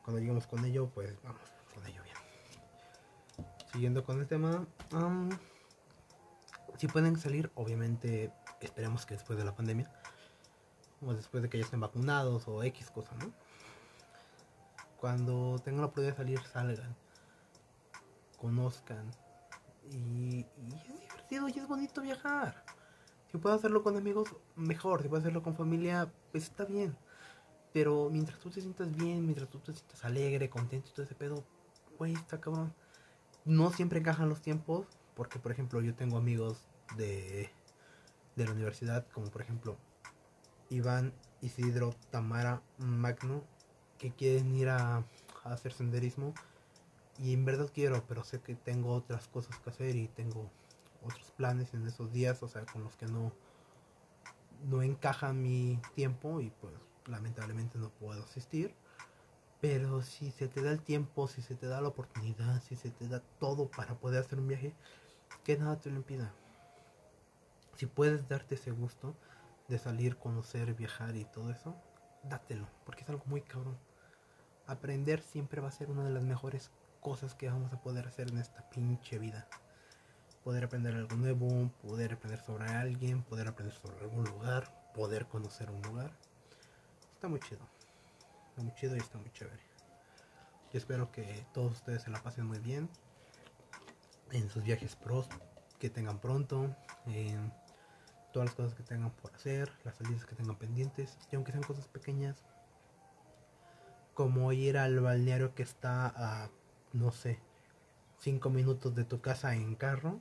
Cuando 0.05 0.20
lleguemos 0.20 0.46
con 0.46 0.64
ello, 0.64 0.90
pues 0.94 1.20
vamos 1.22 1.40
con 1.75 1.87
ello 1.87 2.03
bien. 2.03 2.16
Siguiendo 3.72 4.05
con 4.05 4.20
el 4.20 4.27
tema, 4.27 4.66
si 6.77 6.88
pueden 6.88 7.18
salir, 7.18 7.51
obviamente 7.55 8.33
esperemos 8.61 9.07
que 9.07 9.14
después 9.14 9.38
de 9.38 9.44
la 9.44 9.55
pandemia, 9.55 9.90
o 11.05 11.12
después 11.14 11.42
de 11.42 11.49
que 11.49 11.59
ya 11.59 11.64
estén 11.64 11.81
vacunados 11.81 12.49
o 12.49 12.62
X 12.62 12.90
cosa, 12.90 13.14
¿no? 13.16 13.33
cuando 15.07 15.61
tengan 15.62 15.83
la 15.83 15.87
oportunidad 15.87 16.12
de 16.12 16.16
salir, 16.16 16.40
salgan, 16.53 16.96
conozcan. 18.38 19.11
Y, 19.92 20.40
es 20.40 21.01
divertido 21.01 21.49
y 21.49 21.59
es 21.59 21.68
bonito 21.68 22.03
viajar. 22.03 22.64
Si 23.37 23.42
puedo 23.42 23.55
hacerlo 23.55 23.83
con 23.83 23.99
amigos, 23.99 24.35
mejor. 24.55 25.03
Si 25.03 25.09
puedo 25.09 25.20
hacerlo 25.20 25.42
con 25.42 25.55
familia, 25.55 26.11
pues 26.33 26.44
está 26.44 26.64
bien. 26.64 26.96
Pero 27.75 28.09
mientras 28.11 28.38
tú 28.38 28.49
te 28.49 28.62
sientas 28.62 28.96
bien, 28.96 29.27
mientras 29.27 29.51
tú 29.51 29.59
te 29.59 29.75
sientas 29.75 30.03
alegre, 30.07 30.49
contento 30.49 30.88
y 30.88 30.94
todo 30.94 31.05
ese 31.05 31.14
pedo, 31.14 31.44
güey, 31.99 32.14
está 32.14 32.40
cabrón. 32.40 32.72
No 33.44 33.70
siempre 33.72 33.99
encajan 33.99 34.31
los 34.31 34.40
tiempos, 34.40 34.87
porque 35.14 35.38
por 35.38 35.53
ejemplo 35.53 35.83
yo 35.83 35.94
tengo 35.94 36.16
amigos 36.16 36.66
de, 36.96 37.51
de 38.37 38.44
la 38.46 38.53
universidad, 38.53 39.07
como 39.12 39.31
por 39.31 39.42
ejemplo 39.42 39.77
Iván, 40.70 41.12
Isidro, 41.42 41.94
Tamara, 42.11 42.62
Magno 42.79 43.44
que 43.99 44.12
quieren 44.12 44.55
ir 44.55 44.70
a, 44.70 45.05
hacer 45.44 45.75
senderismo 45.75 46.33
y 47.18 47.35
en 47.35 47.44
verdad 47.44 47.70
quiero, 47.70 48.03
pero 48.09 48.25
sé 48.25 48.40
que 48.40 48.55
tengo 48.55 48.94
otras 48.94 49.29
cosas 49.29 49.59
que 49.59 49.68
hacer 49.68 49.94
y 49.94 50.09
tengo 50.09 50.51
otros 51.02 51.30
planes 51.32 51.74
en 51.74 51.87
esos 51.87 52.12
días, 52.12 52.42
o 52.42 52.48
sea, 52.48 52.64
con 52.66 52.85
los 52.85 52.96
que 52.96 53.06
no 53.06 53.32
no 54.64 54.82
encaja 54.82 55.32
mi 55.32 55.80
tiempo 55.94 56.40
y 56.40 56.50
pues 56.50 56.74
lamentablemente 57.06 57.78
no 57.78 57.90
puedo 57.90 58.22
asistir. 58.22 58.74
Pero 59.61 60.02
si 60.02 60.30
se 60.30 60.48
te 60.48 60.61
da 60.62 60.70
el 60.70 60.82
tiempo, 60.82 61.28
si 61.28 61.42
se 61.42 61.54
te 61.54 61.66
da 61.66 61.80
la 61.80 61.88
oportunidad, 61.88 62.62
si 62.62 62.76
se 62.76 62.90
te 62.90 63.09
da 63.09 63.20
todo 63.38 63.70
para 63.70 63.94
poder 63.94 64.20
hacer 64.20 64.38
un 64.38 64.48
viaje, 64.48 64.74
que 65.44 65.56
nada 65.56 65.80
te 65.80 65.90
lo 65.90 65.96
impida. 65.96 66.32
Si 67.74 67.87
puedes 67.87 68.28
darte 68.28 68.54
ese 68.56 68.70
gusto 68.70 69.14
de 69.68 69.78
salir, 69.78 70.16
conocer, 70.18 70.74
viajar 70.74 71.16
y 71.16 71.24
todo 71.24 71.50
eso, 71.50 71.74
dátelo, 72.22 72.68
porque 72.85 73.02
es 73.02 73.09
algo 73.09 73.24
muy 73.26 73.40
cabrón. 73.40 73.78
Aprender 74.66 75.22
siempre 75.22 75.61
va 75.61 75.68
a 75.68 75.72
ser 75.72 75.90
una 75.90 76.04
de 76.04 76.11
las 76.11 76.22
mejores 76.22 76.70
cosas 77.00 77.35
que 77.35 77.48
vamos 77.48 77.72
a 77.72 77.80
poder 77.80 78.06
hacer 78.06 78.30
en 78.30 78.38
esta 78.38 78.68
pinche 78.68 79.18
vida. 79.18 79.48
Poder 80.46 80.62
aprender 80.62 80.94
algo 80.94 81.16
nuevo, 81.16 81.72
poder 81.82 82.12
aprender 82.12 82.40
sobre 82.40 82.68
alguien, 82.68 83.24
poder 83.24 83.48
aprender 83.48 83.74
sobre 83.74 83.98
algún 83.98 84.22
lugar, 84.26 84.92
poder 84.94 85.26
conocer 85.26 85.68
un 85.72 85.82
lugar. 85.82 86.12
Está 87.14 87.26
muy 87.26 87.40
chido. 87.40 87.62
Está 88.50 88.62
muy 88.62 88.72
chido 88.74 88.94
y 88.94 89.00
está 89.00 89.18
muy 89.18 89.32
chévere. 89.32 89.61
Yo 90.72 90.78
espero 90.78 91.11
que 91.11 91.44
todos 91.52 91.72
ustedes 91.72 92.02
se 92.02 92.11
la 92.11 92.22
pasen 92.22 92.46
muy 92.46 92.61
bien 92.61 92.88
en 94.30 94.48
sus 94.48 94.62
viajes 94.62 94.94
pros 94.94 95.28
que 95.80 95.90
tengan 95.90 96.20
pronto, 96.20 96.76
en 97.06 97.52
todas 98.32 98.50
las 98.50 98.54
cosas 98.54 98.74
que 98.74 98.85
tengan 98.85 99.11
por 99.11 99.35
hacer, 99.35 99.72
las 99.82 99.96
salidas 99.96 100.26
que 100.26 100.37
tengan 100.37 100.54
pendientes, 100.54 101.18
y 101.32 101.35
aunque 101.35 101.50
sean 101.50 101.64
cosas 101.64 101.88
pequeñas, 101.88 102.37
como 104.14 104.52
ir 104.52 104.78
al 104.78 105.00
balneario 105.00 105.56
que 105.56 105.64
está 105.64 106.06
a, 106.06 106.50
no 106.92 107.11
sé, 107.11 107.40
5 108.18 108.50
minutos 108.50 108.94
de 108.94 109.05
tu 109.05 109.20
casa 109.20 109.55
en 109.55 109.74
carro, 109.74 110.20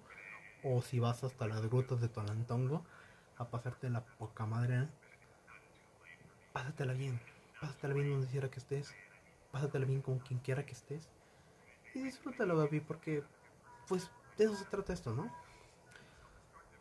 o 0.63 0.81
si 0.81 0.99
vas 0.99 1.23
hasta 1.23 1.47
las 1.47 1.61
grutas 1.67 2.01
de 2.01 2.09
Tolantongo 2.09 2.83
a 3.37 3.49
pasarte 3.49 3.89
la 3.89 4.03
poca 4.03 4.45
madre, 4.45 4.87
pásatela 6.53 6.93
bien, 6.93 7.19
pásatela 7.59 7.93
bien 7.93 8.11
donde 8.11 8.27
quiera 8.27 8.49
que 8.49 8.59
estés, 8.59 8.93
pásatela 9.51 9.85
bien 9.85 10.01
con 10.01 10.19
quien 10.19 10.39
quiera 10.39 10.65
que 10.65 10.73
estés, 10.73 11.09
y 11.93 12.03
disfrútalo, 12.03 12.57
baby, 12.57 12.81
porque, 12.81 13.23
pues, 13.87 14.11
de 14.37 14.45
eso 14.45 14.55
se 14.55 14.65
trata 14.65 14.91
esto, 14.91 15.13
¿no? 15.13 15.31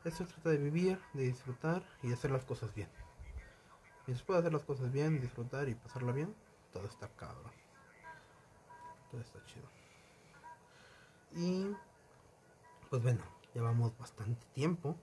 Esto 0.04 0.26
se 0.26 0.32
trata 0.32 0.50
de 0.50 0.58
vivir, 0.58 1.00
de 1.12 1.24
disfrutar 1.24 1.82
y 2.02 2.08
de 2.08 2.14
hacer 2.14 2.30
las 2.30 2.44
cosas 2.44 2.74
bien. 2.74 2.88
Y 4.06 4.12
después 4.12 4.36
de 4.36 4.40
hacer 4.40 4.52
las 4.52 4.64
cosas 4.64 4.92
bien, 4.92 5.20
disfrutar 5.20 5.68
y 5.68 5.74
pasarla 5.74 6.12
bien, 6.12 6.34
todo 6.72 6.86
está 6.86 7.08
cabrón. 7.08 7.52
Todo 9.10 9.20
está 9.20 9.42
chido. 9.44 9.66
Y 11.34 11.74
pues 12.90 13.02
bueno, 13.02 13.22
llevamos 13.54 13.96
bastante 13.98 14.44
tiempo. 14.54 14.96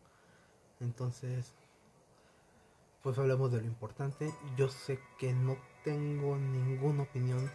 Entonces, 0.80 1.54
pues 3.04 3.18
hablamos 3.18 3.52
de 3.52 3.62
lo 3.62 3.68
importante. 3.68 4.34
Yo 4.56 4.70
sé 4.70 5.00
que 5.20 5.34
no 5.34 5.58
tengo 5.84 6.38
ninguna 6.38 7.04
opinión 7.04 7.52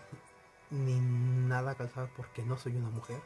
ni 0.70 0.98
nada 1.00 1.74
calzada 1.74 2.10
porque 2.16 2.42
no 2.42 2.58
soy 2.58 2.76
una 2.76 2.90
mujer. 2.90 3.20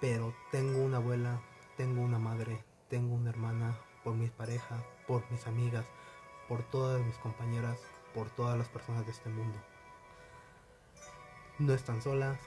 Pero 0.00 0.32
tengo 0.52 0.78
una 0.84 0.98
abuela, 0.98 1.40
tengo 1.76 2.02
una 2.02 2.18
madre, 2.18 2.64
tengo 2.88 3.14
una 3.14 3.30
hermana, 3.30 3.76
por 4.04 4.14
mi 4.14 4.28
pareja, 4.28 4.84
por 5.08 5.28
mis 5.30 5.46
amigas, 5.46 5.86
por 6.48 6.62
todas 6.62 7.04
mis 7.04 7.16
compañeras, 7.16 7.80
por 8.14 8.30
todas 8.30 8.56
las 8.56 8.68
personas 8.68 9.04
de 9.06 9.12
este 9.12 9.28
mundo. 9.28 9.58
No 11.58 11.74
están 11.74 12.00
solas, 12.00 12.38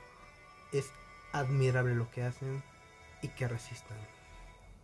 es 0.71 0.91
admirable 1.31 1.95
lo 1.95 2.09
que 2.11 2.23
hacen 2.23 2.63
y 3.21 3.29
que 3.29 3.47
resistan. 3.47 3.97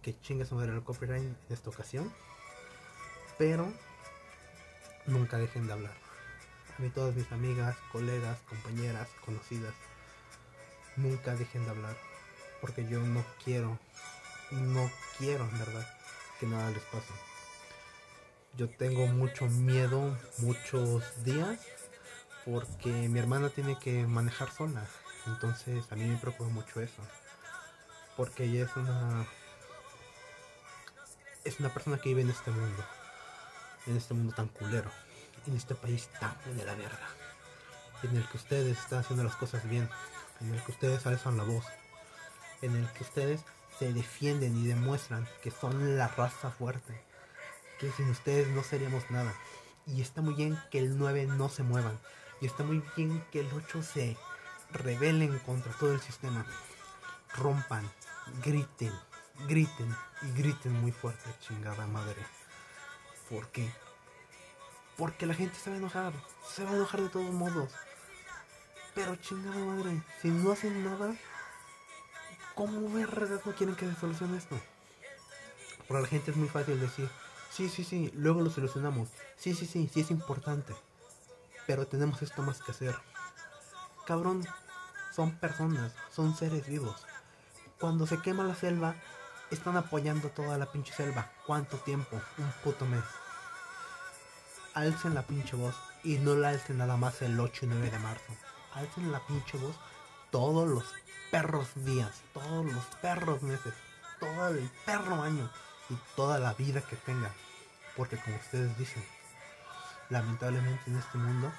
Que 0.02 0.20
chingas 0.22 0.52
madre 0.52 0.74
el 0.74 0.84
copyright 0.84 1.24
en 1.24 1.38
esta 1.50 1.70
ocasión, 1.70 2.12
pero 3.38 3.72
nunca 5.06 5.38
dejen 5.38 5.68
de 5.68 5.74
hablar. 5.74 5.94
A 6.78 6.82
mí 6.82 6.90
todas 6.90 7.16
mis 7.16 7.32
amigas, 7.32 7.76
colegas, 7.92 8.38
compañeras, 8.50 9.08
conocidas, 9.26 9.74
nunca 10.96 11.36
dejen 11.36 11.64
de 11.66 11.72
hablar, 11.72 11.98
porque 12.62 12.88
yo 12.88 13.02
no 13.02 13.26
quiero, 13.44 13.80
no 14.52 14.90
quiero 15.18 15.44
en 15.46 15.60
verdad 15.60 15.88
que 16.40 16.46
nada 16.46 16.70
les 16.70 16.84
pase. 16.84 17.14
Yo 18.56 18.70
tengo 18.70 19.08
mucho 19.08 19.48
miedo 19.48 20.18
muchos 20.40 21.24
días 21.24 21.60
porque 22.46 22.90
mi 22.90 23.20
hermana 23.20 23.50
tiene 23.50 23.78
que 23.78 24.08
manejar 24.08 24.52
sola. 24.52 24.88
Entonces 25.28 25.86
a 25.92 25.96
mí 25.96 26.06
me 26.06 26.18
preocupa 26.18 26.50
mucho 26.50 26.82
eso. 26.82 27.02
Porque 28.16 28.46
ella 28.46 28.64
es 28.66 28.76
una 28.76 29.28
es 31.44 31.60
una 31.62 31.70
persona 31.70 31.98
que 31.98 32.10
vive 32.10 32.22
en 32.22 32.30
este 32.30 32.52
mundo. 32.52 32.84
En 33.86 33.96
este 33.96 34.14
mundo 34.14 34.34
tan 34.34 34.48
culero. 34.48 34.92
En 35.46 35.56
este 35.56 35.76
país 35.76 36.10
tan 36.20 36.36
de 36.58 36.66
la 36.66 36.76
verga. 36.76 37.08
En 38.04 38.16
el 38.16 38.28
que 38.28 38.38
ustedes 38.38 38.78
están 38.78 39.00
haciendo 39.00 39.24
las 39.24 39.36
cosas 39.36 39.68
bien. 39.70 39.90
En 40.42 40.54
el 40.54 40.62
que 40.64 40.72
ustedes 40.72 41.06
alzan 41.06 41.38
la 41.38 41.44
voz. 41.44 41.66
En 42.62 42.76
el 42.76 42.88
que 42.94 43.04
ustedes 43.04 43.42
se 43.80 43.94
defienden 43.94 44.58
y 44.58 44.68
demuestran 44.68 45.28
que 45.42 45.52
son 45.52 45.98
la 45.98 46.08
raza 46.10 46.52
fuerte. 46.52 47.02
Que 47.80 47.92
sin 47.92 48.10
ustedes 48.10 48.48
no 48.50 48.64
seríamos 48.64 49.10
nada. 49.10 49.34
Y 49.86 50.02
está 50.02 50.22
muy 50.22 50.34
bien 50.34 50.60
que 50.70 50.80
el 50.80 50.98
9 50.98 51.28
no 51.28 51.48
se 51.48 51.64
muevan. 51.64 51.98
Y 52.42 52.46
está 52.46 52.64
muy 52.64 52.84
bien 52.96 53.24
que 53.32 53.40
el 53.40 53.50
8 53.54 53.84
se 53.84 54.18
rebelen 54.72 55.40
contra 55.40 55.72
todo 55.74 55.94
el 55.94 56.02
sistema. 56.02 56.46
Rompan, 57.36 57.90
griten, 58.44 58.94
griten 59.48 59.96
y 60.22 60.32
griten 60.32 60.74
muy 60.74 60.92
fuerte, 60.92 61.30
chingada 61.42 61.86
madre. 61.88 62.26
¿Por 63.30 63.48
qué? 63.50 63.72
Porque 64.98 65.26
la 65.26 65.34
gente 65.34 65.56
se 65.60 65.70
va 65.70 65.76
a 65.76 65.80
enojar. 65.80 66.14
Se 66.56 66.64
va 66.64 66.72
a 66.72 66.76
enojar 66.76 67.02
de 67.02 67.10
todos 67.10 67.32
modos. 67.32 67.72
Pero 68.96 69.16
chingada 69.18 69.58
madre, 69.58 70.02
si 70.22 70.30
no 70.30 70.52
hacen 70.52 70.84
nada, 70.84 71.14
¿Cómo 72.58 72.92
vergas 72.92 73.46
no 73.46 73.52
quieren 73.54 73.76
que 73.76 73.86
se 73.86 73.94
solucione 74.00 74.36
esto? 74.36 74.60
Para 75.88 76.02
la 76.02 76.08
gente 76.08 76.32
es 76.32 76.38
muy 76.38 76.50
fácil 76.50 76.80
decir, 76.80 77.08
sí, 77.52 77.70
sí, 77.70 77.84
sí, 77.84 78.10
luego 78.16 78.42
lo 78.42 78.50
solucionamos. 78.50 79.10
Sí, 79.38 79.54
sí, 79.54 79.68
sí, 79.68 79.88
sí 79.94 80.00
es 80.00 80.10
importante. 80.10 80.74
Pero 81.68 81.86
tenemos 81.86 82.20
esto 82.24 82.42
más 82.42 82.60
que 82.64 82.72
hacer. 82.72 82.96
Cabrón, 84.08 84.48
son 85.14 85.32
personas, 85.32 85.92
son 86.16 86.34
seres 86.34 86.66
vivos. 86.66 86.96
Cuando 87.78 88.08
se 88.08 88.22
quema 88.22 88.46
la 88.46 88.56
selva, 88.56 88.96
están 89.52 89.76
apoyando 89.76 90.30
toda 90.30 90.58
la 90.58 90.72
pinche 90.72 90.94
selva. 90.94 91.30
¿Cuánto 91.46 91.76
tiempo? 91.76 92.22
Un 92.38 92.50
puto 92.64 92.86
mes. 92.86 93.04
Alcen 94.74 95.14
la 95.14 95.24
pinche 95.24 95.58
voz 95.58 95.76
y 96.06 96.20
no 96.20 96.36
la 96.36 96.50
alcen 96.50 96.78
nada 96.78 96.96
más 96.96 97.22
el 97.22 97.38
8 97.38 97.66
y 97.66 97.68
9 97.68 97.92
de 97.92 98.00
marzo. 98.00 98.34
Alcen 98.76 99.12
la 99.12 99.20
pinche 99.28 99.58
voz 99.58 99.76
todos 100.32 100.70
los 100.70 100.86
perros 101.30 101.68
días, 101.76 102.22
todos 102.34 102.66
los 102.66 102.86
perros 103.02 103.42
meses, 103.42 103.74
todo 104.22 104.48
el 104.48 104.72
perro 104.86 105.22
año 105.22 105.52
y 105.90 105.96
toda 106.16 106.40
la 106.40 106.54
vida 106.54 106.80
que 106.80 106.96
tenga. 106.96 107.34
Porque 107.98 108.16
como 108.16 108.38
ustedes 108.38 108.78
dicen, 108.78 109.04
lamentablemente 110.10 110.90
en 110.90 110.96
este 110.96 111.18
mundo 111.18 111.52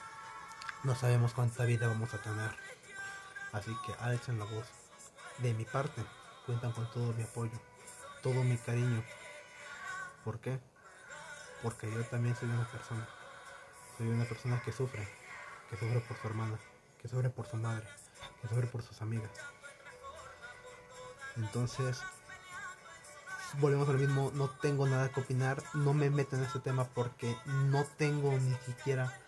no 0.85 0.95
sabemos 0.95 1.33
cuánta 1.35 1.65
vida 1.65 1.89
vamos 1.89 2.15
a 2.15 2.19
tener. 2.19 2.51
Así 3.53 3.77
que 3.87 3.93
alcen 4.01 4.39
la 4.39 4.45
voz. 4.45 4.67
De 5.39 5.55
mi 5.55 5.65
parte, 5.65 6.05
cuentan 6.47 6.73
con 6.73 6.91
todo 6.91 7.13
mi 7.13 7.23
apoyo, 7.23 7.59
todo 8.23 8.43
mi 8.43 8.57
cariño. 8.59 9.03
¿Por 10.25 10.41
qué? 10.41 10.59
Porque 11.63 11.91
yo 11.91 12.05
también 12.05 12.37
soy 12.37 12.49
una 12.49 12.69
persona. 12.71 13.09
Soy 13.97 14.09
una 14.09 14.25
persona 14.25 14.61
que 14.65 14.73
sufre, 14.73 15.09
que 15.71 15.77
sufre 15.77 16.01
por 16.01 16.17
su 16.17 16.27
hermana, 16.29 16.59
que 17.01 17.09
sufre 17.09 17.31
por 17.31 17.47
su 17.47 17.57
madre, 17.57 17.87
que 18.41 18.49
sufre 18.49 18.67
por 18.67 18.83
sus 18.83 19.01
amigas. 19.03 19.31
Entonces, 21.37 22.01
volvemos 23.61 23.89
a 23.89 23.93
lo 23.93 23.99
mismo, 23.99 24.31
no 24.35 24.49
tengo 24.49 24.87
nada 24.87 25.09
que 25.09 25.21
opinar, 25.21 25.63
no 25.75 25.95
me 25.95 26.11
meto 26.11 26.37
en 26.37 26.43
este 26.43 26.61
tema 26.61 26.85
porque 26.85 27.37
no 27.47 27.85
tengo 27.97 28.33
ni 28.33 28.55
siquiera 28.67 29.21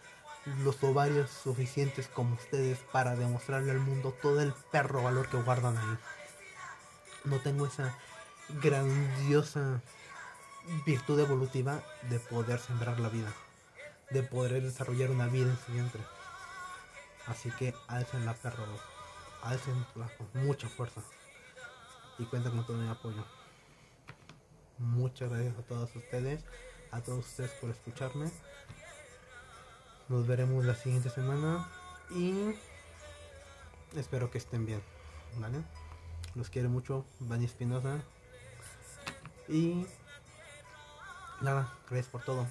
los 0.62 0.83
ovarios 0.83 1.31
suficientes 1.31 2.09
como 2.09 2.35
ustedes 2.35 2.79
para 2.92 3.14
demostrarle 3.16 3.70
al 3.70 3.81
mundo 3.81 4.16
todo 4.22 4.40
el 4.40 4.53
perro 4.72 5.03
valor 5.03 5.29
que 5.29 5.37
guardan 5.37 5.76
ahí. 5.76 5.98
No 7.24 7.38
tengo 7.40 7.66
esa 7.66 7.94
grandiosa 8.62 9.83
virtud 10.87 11.20
evolutiva 11.20 11.83
de 12.09 12.18
poder 12.18 12.59
sembrar 12.59 12.98
la 13.00 13.09
vida, 13.09 13.33
de 14.11 14.22
poder 14.22 14.62
desarrollar 14.62 15.11
una 15.11 15.26
vida 15.26 15.50
en 15.50 15.59
su 15.59 15.72
vientre. 15.72 16.03
Así 17.26 17.50
que 17.53 17.74
alcen 17.87 18.24
la 18.24 18.35
perro, 18.35 18.64
alcenla 19.42 20.11
con 20.16 20.46
mucha 20.46 20.68
fuerza 20.68 21.03
y 22.18 22.24
cuenta 22.24 22.50
con 22.50 22.66
todo 22.66 22.76
mi 22.76 22.88
apoyo. 22.88 23.24
Muchas 24.79 25.31
gracias 25.31 25.59
a 25.59 25.62
todos 25.62 25.94
ustedes, 25.94 26.42
a 26.90 27.00
todos 27.03 27.26
ustedes 27.26 27.50
por 27.53 27.70
escucharme. 27.70 28.31
Nos 30.11 30.27
veremos 30.27 30.64
la 30.64 30.75
siguiente 30.75 31.09
semana 31.09 31.68
y 32.11 32.57
espero 33.94 34.29
que 34.29 34.38
estén 34.38 34.66
bien. 34.66 34.83
¿Vale? 35.38 35.62
Los 36.35 36.51
quiero 36.51 36.68
mucho, 36.68 37.05
Bani 37.20 37.44
Espinosa. 37.44 38.03
Y 39.46 39.87
nada, 41.40 41.73
gracias 41.88 42.09
por 42.09 42.25
todo. 42.25 42.44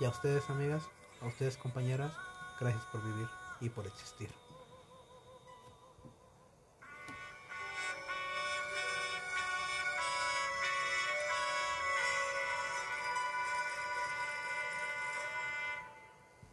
Y 0.00 0.06
a 0.06 0.08
ustedes, 0.08 0.50
amigas, 0.50 0.82
a 1.22 1.26
ustedes, 1.26 1.56
compañeras, 1.56 2.12
gracias 2.58 2.82
por 2.86 3.00
vivir 3.04 3.28
y 3.60 3.68
por 3.68 3.86
existir. 3.86 4.30